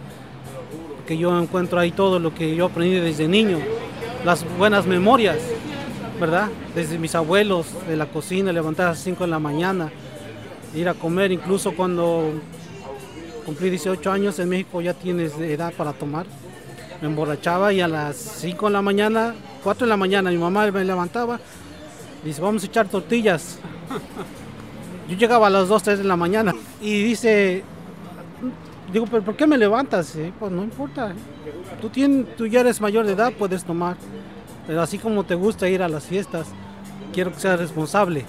Porque 0.97 1.17
yo 1.17 1.37
encuentro 1.39 1.79
ahí 1.79 1.91
todo 1.91 2.19
lo 2.19 2.33
que 2.33 2.55
yo 2.55 2.65
aprendí 2.65 2.95
desde 2.95 3.27
niño, 3.27 3.59
las 4.25 4.45
buenas 4.57 4.87
memorias, 4.87 5.37
¿verdad? 6.19 6.49
Desde 6.73 6.97
mis 6.97 7.13
abuelos, 7.15 7.67
de 7.87 7.97
la 7.97 8.07
cocina, 8.07 8.51
levantar 8.51 8.87
a 8.87 8.89
las 8.91 8.99
5 8.99 9.23
de 9.23 9.29
la 9.29 9.39
mañana, 9.39 9.91
ir 10.73 10.89
a 10.89 10.93
comer, 10.93 11.31
incluso 11.31 11.75
cuando 11.75 12.31
cumplí 13.45 13.69
18 13.69 14.11
años 14.11 14.39
en 14.39 14.49
México 14.49 14.81
ya 14.81 14.93
tienes 14.93 15.37
edad 15.37 15.73
para 15.73 15.93
tomar. 15.93 16.25
Me 17.01 17.07
emborrachaba 17.07 17.73
y 17.73 17.81
a 17.81 17.87
las 17.87 18.15
5 18.15 18.67
de 18.67 18.73
la 18.73 18.81
mañana, 18.81 19.33
4 19.63 19.85
de 19.85 19.89
la 19.89 19.97
mañana, 19.97 20.29
mi 20.29 20.37
mamá 20.37 20.69
me 20.69 20.85
levantaba, 20.85 21.39
dice, 22.23 22.41
vamos 22.41 22.61
a 22.63 22.67
echar 22.67 22.87
tortillas. 22.87 23.57
Yo 25.09 25.17
llegaba 25.17 25.47
a 25.47 25.49
las 25.49 25.67
2, 25.67 25.81
3 25.81 25.97
de 25.97 26.05
la 26.05 26.15
mañana 26.15 26.53
y 26.79 27.01
dice, 27.03 27.63
digo, 28.93 29.07
pero 29.09 29.23
¿por 29.23 29.35
qué 29.35 29.47
me 29.47 29.57
levantas? 29.57 30.15
Pues 30.39 30.51
no 30.51 30.63
importa, 30.63 31.13
tú, 31.81 31.89
tienes, 31.89 32.35
tú 32.35 32.45
ya 32.45 32.59
eres 32.59 32.79
mayor 32.79 33.05
de 33.07 33.13
edad, 33.13 33.33
puedes 33.33 33.63
tomar. 33.63 33.97
Pero 34.67 34.81
así 34.81 34.99
como 34.99 35.23
te 35.23 35.33
gusta 35.33 35.67
ir 35.67 35.81
a 35.81 35.89
las 35.89 36.05
fiestas, 36.05 36.49
quiero 37.11 37.33
que 37.33 37.39
seas 37.39 37.59
responsable. 37.59 38.25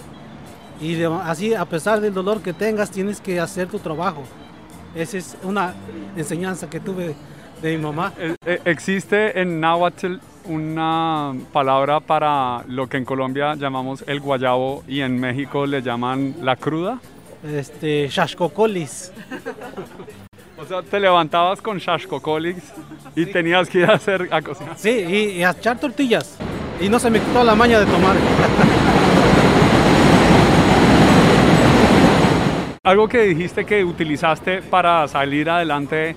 Y 0.81 1.01
así, 1.05 1.55
a 1.55 1.65
pesar 1.67 2.01
del 2.01 2.15
dolor 2.15 2.41
que 2.41 2.53
tengas, 2.53 2.91
tienes 2.91 3.21
que 3.21 3.39
hacer 3.39 3.69
tu 3.69 3.79
trabajo. 3.79 4.23
Esa 4.95 5.19
es 5.19 5.37
una 5.43 5.75
enseñanza 6.17 6.69
que 6.69 6.81
tuve 6.81 7.15
de 7.63 7.77
mi 7.77 7.83
mamá. 7.83 8.13
Eh, 8.19 8.35
eh, 8.45 8.61
¿Existe 8.65 9.41
en 9.41 9.61
náhuatl 9.61 10.17
una 10.45 11.33
palabra 11.53 12.01
para 12.01 12.65
lo 12.67 12.89
que 12.89 12.97
en 12.97 13.05
Colombia 13.05 13.55
llamamos 13.55 14.03
el 14.09 14.21
guayabo 14.21 14.83
y 14.89 15.01
en 15.01 15.19
México 15.19 15.65
le 15.65 15.81
llaman 15.81 16.35
la 16.43 16.57
cruda? 16.57 16.99
Este, 17.43 18.09
shashkokolis. 18.09 19.13
O 20.59 20.65
sea, 20.65 20.81
te 20.81 21.01
levantabas 21.01 21.61
con 21.61 21.79
shashkokolis 21.79 22.57
y 23.17 23.27
tenías 23.27 23.69
que 23.69 23.81
ir 23.81 23.91
a 23.91 23.95
hacer 23.95 24.29
a 24.31 24.41
cocinar. 24.41 24.79
Sí, 24.79 24.91
y, 24.91 25.39
y 25.39 25.43
a 25.43 25.51
echar 25.51 25.81
tortillas. 25.81 26.39
Y 26.81 26.89
no 26.89 27.01
se 27.01 27.11
me 27.11 27.19
quitó 27.19 27.43
la 27.43 27.57
maña 27.57 27.81
de 27.81 27.87
tomar. 27.87 28.15
Algo 32.85 33.09
que 33.09 33.23
dijiste 33.23 33.65
que 33.65 33.83
utilizaste 33.83 34.63
para 34.63 35.09
salir 35.09 35.51
adelante 35.51 36.15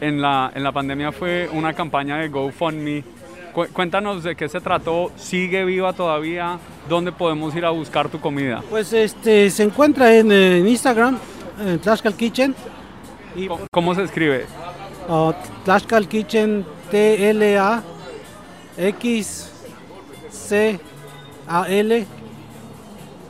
en 0.00 0.20
la, 0.20 0.52
en 0.54 0.62
la 0.62 0.72
pandemia 0.72 1.12
fue 1.12 1.48
una 1.52 1.72
campaña 1.72 2.18
de 2.18 2.28
GoFundMe. 2.28 3.02
Cu- 3.52 3.66
cuéntanos 3.72 4.22
de 4.22 4.36
qué 4.36 4.48
se 4.48 4.60
trató, 4.60 5.10
sigue 5.16 5.64
viva 5.64 5.92
todavía, 5.94 6.58
dónde 6.88 7.12
podemos 7.12 7.54
ir 7.56 7.64
a 7.64 7.70
buscar 7.70 8.08
tu 8.08 8.20
comida. 8.20 8.62
Pues 8.68 8.92
este, 8.92 9.48
se 9.50 9.62
encuentra 9.62 10.14
en, 10.14 10.30
eh, 10.30 10.58
en 10.58 10.68
Instagram, 10.68 11.18
en 11.64 11.78
Tlaxcal 11.78 12.14
Kitchen. 12.14 12.54
Y 13.34 13.46
¿Cómo, 13.48 13.64
cómo 13.70 13.94
se 13.94 14.02
escribe? 14.02 14.44
uh, 15.08 15.32
Tlaxcal 15.64 16.06
Kitchen, 16.08 16.64
T-L-A-X-C-A-L 16.90 17.66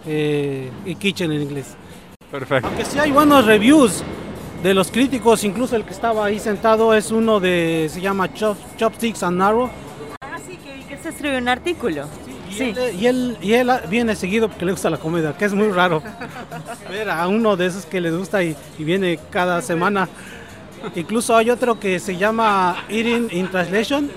eh, 0.08 0.70
y 0.84 0.94
Kitchen 0.96 1.32
en 1.32 1.42
inglés. 1.42 1.76
Perfecto. 2.30 2.66
Aunque 2.68 2.84
sí 2.84 2.98
hay 2.98 3.10
buenos 3.12 3.46
reviews 3.46 4.02
de 4.62 4.74
los 4.74 4.90
críticos, 4.90 5.44
incluso 5.44 5.76
el 5.76 5.84
que 5.84 5.92
estaba 5.92 6.24
ahí 6.26 6.38
sentado 6.38 6.94
es 6.94 7.10
uno 7.10 7.40
de, 7.40 7.88
se 7.92 8.00
llama 8.00 8.32
Chop, 8.32 8.56
Chopsticks 8.76 9.22
and 9.22 9.38
Narrow. 9.38 9.70
Ah, 10.20 10.38
sí, 10.44 10.56
que 10.56 10.86
que 10.86 11.02
se 11.02 11.10
escribió 11.10 11.38
un 11.38 11.48
artículo. 11.48 12.04
Y, 12.50 12.54
Sí. 12.54 12.74
él, 12.76 12.96
y, 12.98 13.06
él, 13.06 13.36
y 13.42 13.52
él 13.52 13.70
viene 13.90 14.16
seguido 14.16 14.48
porque 14.48 14.64
le 14.64 14.72
gusta 14.72 14.88
la 14.88 14.96
comida, 14.96 15.36
que 15.36 15.44
es 15.44 15.52
muy 15.52 15.68
raro. 15.68 16.02
Ver 16.90 17.10
a 17.10 17.28
uno 17.28 17.56
de 17.56 17.66
esos 17.66 17.84
que 17.84 18.00
les 18.00 18.16
gusta 18.16 18.42
y, 18.42 18.56
y 18.78 18.84
viene 18.84 19.18
cada 19.30 19.60
semana. 19.62 20.08
Incluso 20.94 21.36
hay 21.36 21.50
otro 21.50 21.78
que 21.78 21.98
se 22.00 22.16
llama 22.16 22.84
Eating 22.88 23.28
in 23.32 23.48
Translation. 23.50 24.10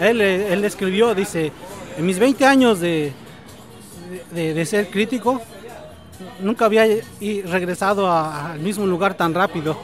Él, 0.00 0.20
él 0.20 0.64
escribió, 0.64 1.14
dice, 1.14 1.50
en 1.96 2.06
mis 2.06 2.18
20 2.18 2.44
años 2.46 2.78
de, 2.78 3.12
de, 4.30 4.54
de 4.54 4.66
ser 4.66 4.88
crítico, 4.88 5.42
nunca 6.40 6.64
había 6.66 6.84
regresado 7.20 8.06
a- 8.08 8.52
al 8.52 8.60
mismo 8.60 8.86
lugar 8.86 9.16
tan 9.16 9.34
rápido. 9.34 9.76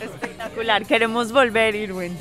Espectacular, 0.00 0.84
queremos 0.86 1.32
volver, 1.32 1.74
Irwin. 1.74 2.16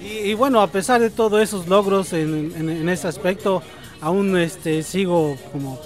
Y, 0.00 0.30
y 0.30 0.34
bueno, 0.34 0.60
a 0.60 0.66
pesar 0.66 1.00
de 1.00 1.10
todos 1.10 1.40
esos 1.40 1.68
logros 1.68 2.12
en, 2.12 2.52
en- 2.56 2.68
en 2.70 2.88
ese 2.88 3.08
aspecto, 3.08 3.62
aún 4.00 4.36
este, 4.36 4.82
sigo 4.82 5.36
como 5.52 5.80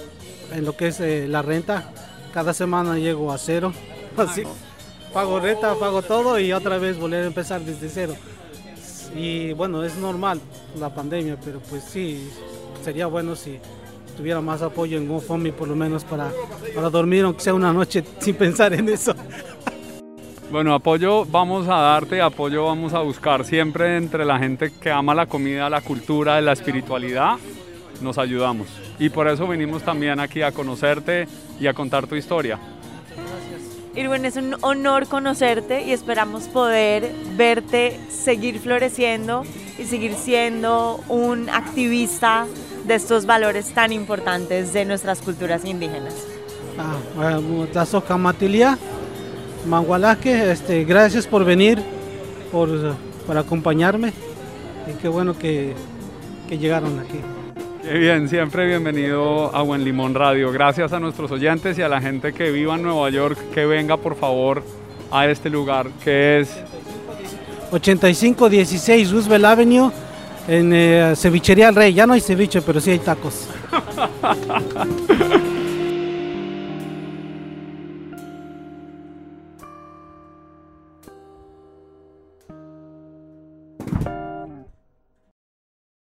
en 0.51 0.65
lo 0.65 0.75
que 0.75 0.87
es 0.87 0.99
eh, 0.99 1.27
la 1.27 1.41
renta. 1.41 1.91
Cada 2.33 2.53
semana 2.53 2.97
llego 2.97 3.31
a 3.31 3.37
cero. 3.37 3.73
Así, 4.17 4.43
pago 5.13 5.39
renta, 5.39 5.75
pago 5.75 6.01
todo 6.01 6.39
y 6.39 6.51
otra 6.51 6.77
vez 6.77 6.97
volver 6.99 7.23
a 7.23 7.27
empezar 7.27 7.61
desde 7.61 7.89
cero. 7.89 8.15
Y 9.15 9.53
bueno, 9.53 9.83
es 9.83 9.95
normal 9.95 10.39
la 10.77 10.93
pandemia, 10.93 11.37
pero 11.43 11.59
pues 11.61 11.83
sí, 11.83 12.29
sería 12.83 13.07
bueno 13.07 13.35
si 13.35 13.59
tuviera 14.19 14.41
más 14.41 14.61
apoyo 14.61 14.97
en 14.97 15.07
GoFundMe 15.07 15.53
por 15.53 15.69
lo 15.69 15.77
menos 15.77 16.03
para, 16.03 16.29
para 16.75 16.89
dormir, 16.89 17.23
aunque 17.23 17.39
sea 17.39 17.53
una 17.53 17.71
noche 17.71 18.03
sin 18.19 18.35
pensar 18.35 18.73
en 18.73 18.89
eso. 18.89 19.15
Bueno, 20.51 20.73
apoyo 20.73 21.23
vamos 21.23 21.69
a 21.69 21.75
darte, 21.75 22.21
apoyo 22.21 22.65
vamos 22.65 22.93
a 22.93 22.99
buscar 22.99 23.45
siempre 23.45 23.95
entre 23.95 24.25
la 24.25 24.37
gente 24.37 24.73
que 24.81 24.91
ama 24.91 25.15
la 25.15 25.25
comida, 25.25 25.69
la 25.69 25.79
cultura, 25.79 26.41
la 26.41 26.51
espiritualidad, 26.51 27.37
nos 28.01 28.17
ayudamos. 28.17 28.67
Y 28.99 29.07
por 29.07 29.29
eso 29.29 29.47
venimos 29.47 29.83
también 29.83 30.19
aquí 30.19 30.41
a 30.41 30.51
conocerte 30.51 31.25
y 31.57 31.67
a 31.67 31.73
contar 31.73 32.05
tu 32.05 32.15
historia. 32.15 32.59
Irwin, 33.95 34.25
es 34.25 34.35
un 34.35 34.57
honor 34.61 35.07
conocerte 35.07 35.83
y 35.83 35.93
esperamos 35.93 36.49
poder 36.49 37.09
verte 37.37 37.97
seguir 38.09 38.59
floreciendo 38.59 39.43
y 39.77 39.85
seguir 39.85 40.15
siendo 40.15 40.99
un 41.07 41.49
activista 41.49 42.45
de 42.89 42.95
estos 42.95 43.27
valores 43.27 43.71
tan 43.71 43.93
importantes 43.93 44.73
de 44.73 44.83
nuestras 44.83 45.21
culturas 45.21 45.63
indígenas. 45.63 46.15
Ah, 46.75 47.39
Tazo 47.71 48.03
Mangualaque, 49.67 50.51
este, 50.51 50.85
gracias 50.85 51.27
por 51.27 51.45
venir, 51.45 51.79
por, 52.51 52.95
por 53.27 53.37
acompañarme 53.37 54.11
y 54.87 54.93
qué 54.99 55.07
bueno 55.07 55.37
que, 55.37 55.75
que 56.47 56.57
llegaron 56.57 56.97
aquí. 56.99 57.19
Qué 57.83 57.93
bien, 57.93 58.27
siempre 58.27 58.65
bienvenido 58.65 59.55
a 59.55 59.61
Buen 59.61 59.83
Limón 59.83 60.15
Radio. 60.15 60.51
Gracias 60.51 60.91
a 60.91 60.99
nuestros 60.99 61.29
oyentes 61.31 61.77
y 61.77 61.83
a 61.83 61.89
la 61.89 62.01
gente 62.01 62.33
que 62.33 62.49
viva 62.49 62.75
en 62.75 62.81
Nueva 62.81 63.09
York, 63.11 63.37
que 63.53 63.67
venga 63.67 63.97
por 63.97 64.15
favor 64.15 64.63
a 65.11 65.27
este 65.27 65.51
lugar 65.51 65.89
que 66.03 66.39
es 66.39 66.49
8516 67.71 69.11
Roosevelt 69.11 69.45
Avenue 69.45 69.91
en 70.47 70.73
eh, 70.73 71.13
Cevichería 71.15 71.69
El 71.69 71.75
Rey. 71.75 71.93
Ya 71.93 72.07
no 72.07 72.13
hay 72.13 72.21
ceviche, 72.21 72.61
pero 72.61 72.79
sí 72.79 72.91
hay 72.91 72.99
tacos. 72.99 73.47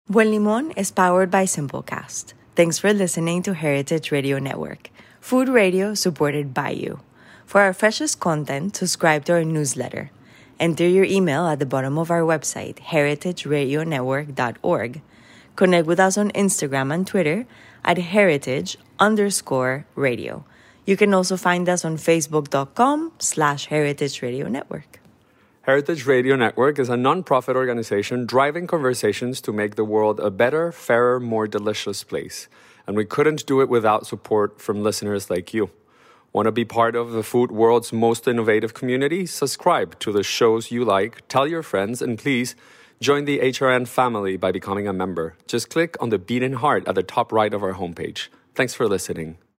Buen 0.07 0.31
Limón 0.31 0.73
is 0.77 0.93
powered 0.93 1.29
by 1.29 1.45
Simplecast. 1.45 2.35
Thanks 2.55 2.79
for 2.79 2.93
listening 2.93 3.43
to 3.43 3.53
Heritage 3.53 4.13
Radio 4.13 4.39
Network, 4.39 4.91
food 5.21 5.49
radio 5.49 5.95
supported 5.95 6.55
by 6.55 6.71
you. 6.71 7.01
For 7.47 7.61
our 7.61 7.73
freshest 7.73 8.21
content, 8.21 8.77
subscribe 8.77 9.25
to 9.25 9.33
our 9.33 9.45
newsletter. 9.45 10.13
Enter 10.61 10.87
your 10.87 11.05
email 11.05 11.47
at 11.47 11.59
the 11.59 11.67
bottom 11.67 11.99
of 11.99 12.11
our 12.11 12.23
website, 12.23 12.77
heritageradionetwork.org. 12.77 15.03
Connect 15.57 15.87
with 15.87 16.01
us 16.01 16.19
on 16.19 16.31
Instagram 16.33 16.93
and 16.93 17.07
Twitter 17.07 17.47
at 17.85 17.99
heritage 17.99 18.77
underscore 18.99 19.87
radio. 19.95 20.45
You 20.87 20.97
can 20.97 21.15
also 21.15 21.37
find 21.37 21.69
us 21.69 21.85
on 21.85 21.97
facebook.com 21.97 23.13
slash 23.19 23.67
heritage 23.67 24.23
radio 24.23 24.49
network. 24.49 25.01
Heritage 25.63 26.05
Radio 26.05 26.37
Network 26.37 26.79
is 26.79 26.91
a 26.91 26.97
non-profit 26.97 27.57
organization 27.57 28.27
driving 28.27 28.67
conversations 28.67 29.41
to 29.41 29.51
make 29.51 29.77
the 29.77 29.85
world 29.85 30.21
a 30.21 30.31
better, 30.31 30.71
fairer, 30.71 31.19
more 31.19 31.49
delicious 31.49 32.05
place. 32.05 32.49
And 32.87 32.99
we 32.99 33.07
couldn't 33.07 33.47
do 33.47 33.63
it 33.63 33.71
without 33.71 34.07
support 34.07 34.61
from 34.61 34.83
listeners 34.83 35.31
like 35.31 35.55
you. 35.55 35.71
Want 36.35 36.47
to 36.47 36.53
be 36.53 36.65
part 36.65 36.97
of 36.97 37.13
the 37.13 37.23
food 37.23 37.53
world's 37.53 37.93
most 37.93 38.27
innovative 38.27 38.75
community? 38.75 39.25
Subscribe 39.25 39.97
to 40.01 40.11
the 40.11 40.25
shows 40.25 40.73
you 40.73 40.85
like, 40.85 41.23
tell 41.29 41.47
your 41.47 41.63
friends, 41.63 42.03
and 42.03 42.19
please 42.19 42.57
join 43.01 43.25
the 43.25 43.39
HRN 43.39 43.87
family 43.87 44.37
by 44.37 44.51
becoming 44.51 44.89
a 44.89 44.93
member. 44.93 45.37
Just 45.47 45.71
click 45.71 45.97
on 46.01 46.09
the 46.09 46.19
beating 46.19 46.55
heart 46.55 46.89
at 46.89 46.97
the 46.97 47.05
top 47.05 47.31
right 47.31 47.55
of 47.55 47.63
our 47.63 47.75
homepage. 47.75 48.31
Thanks 48.57 48.75
for 48.75 48.89
listening. 48.89 49.39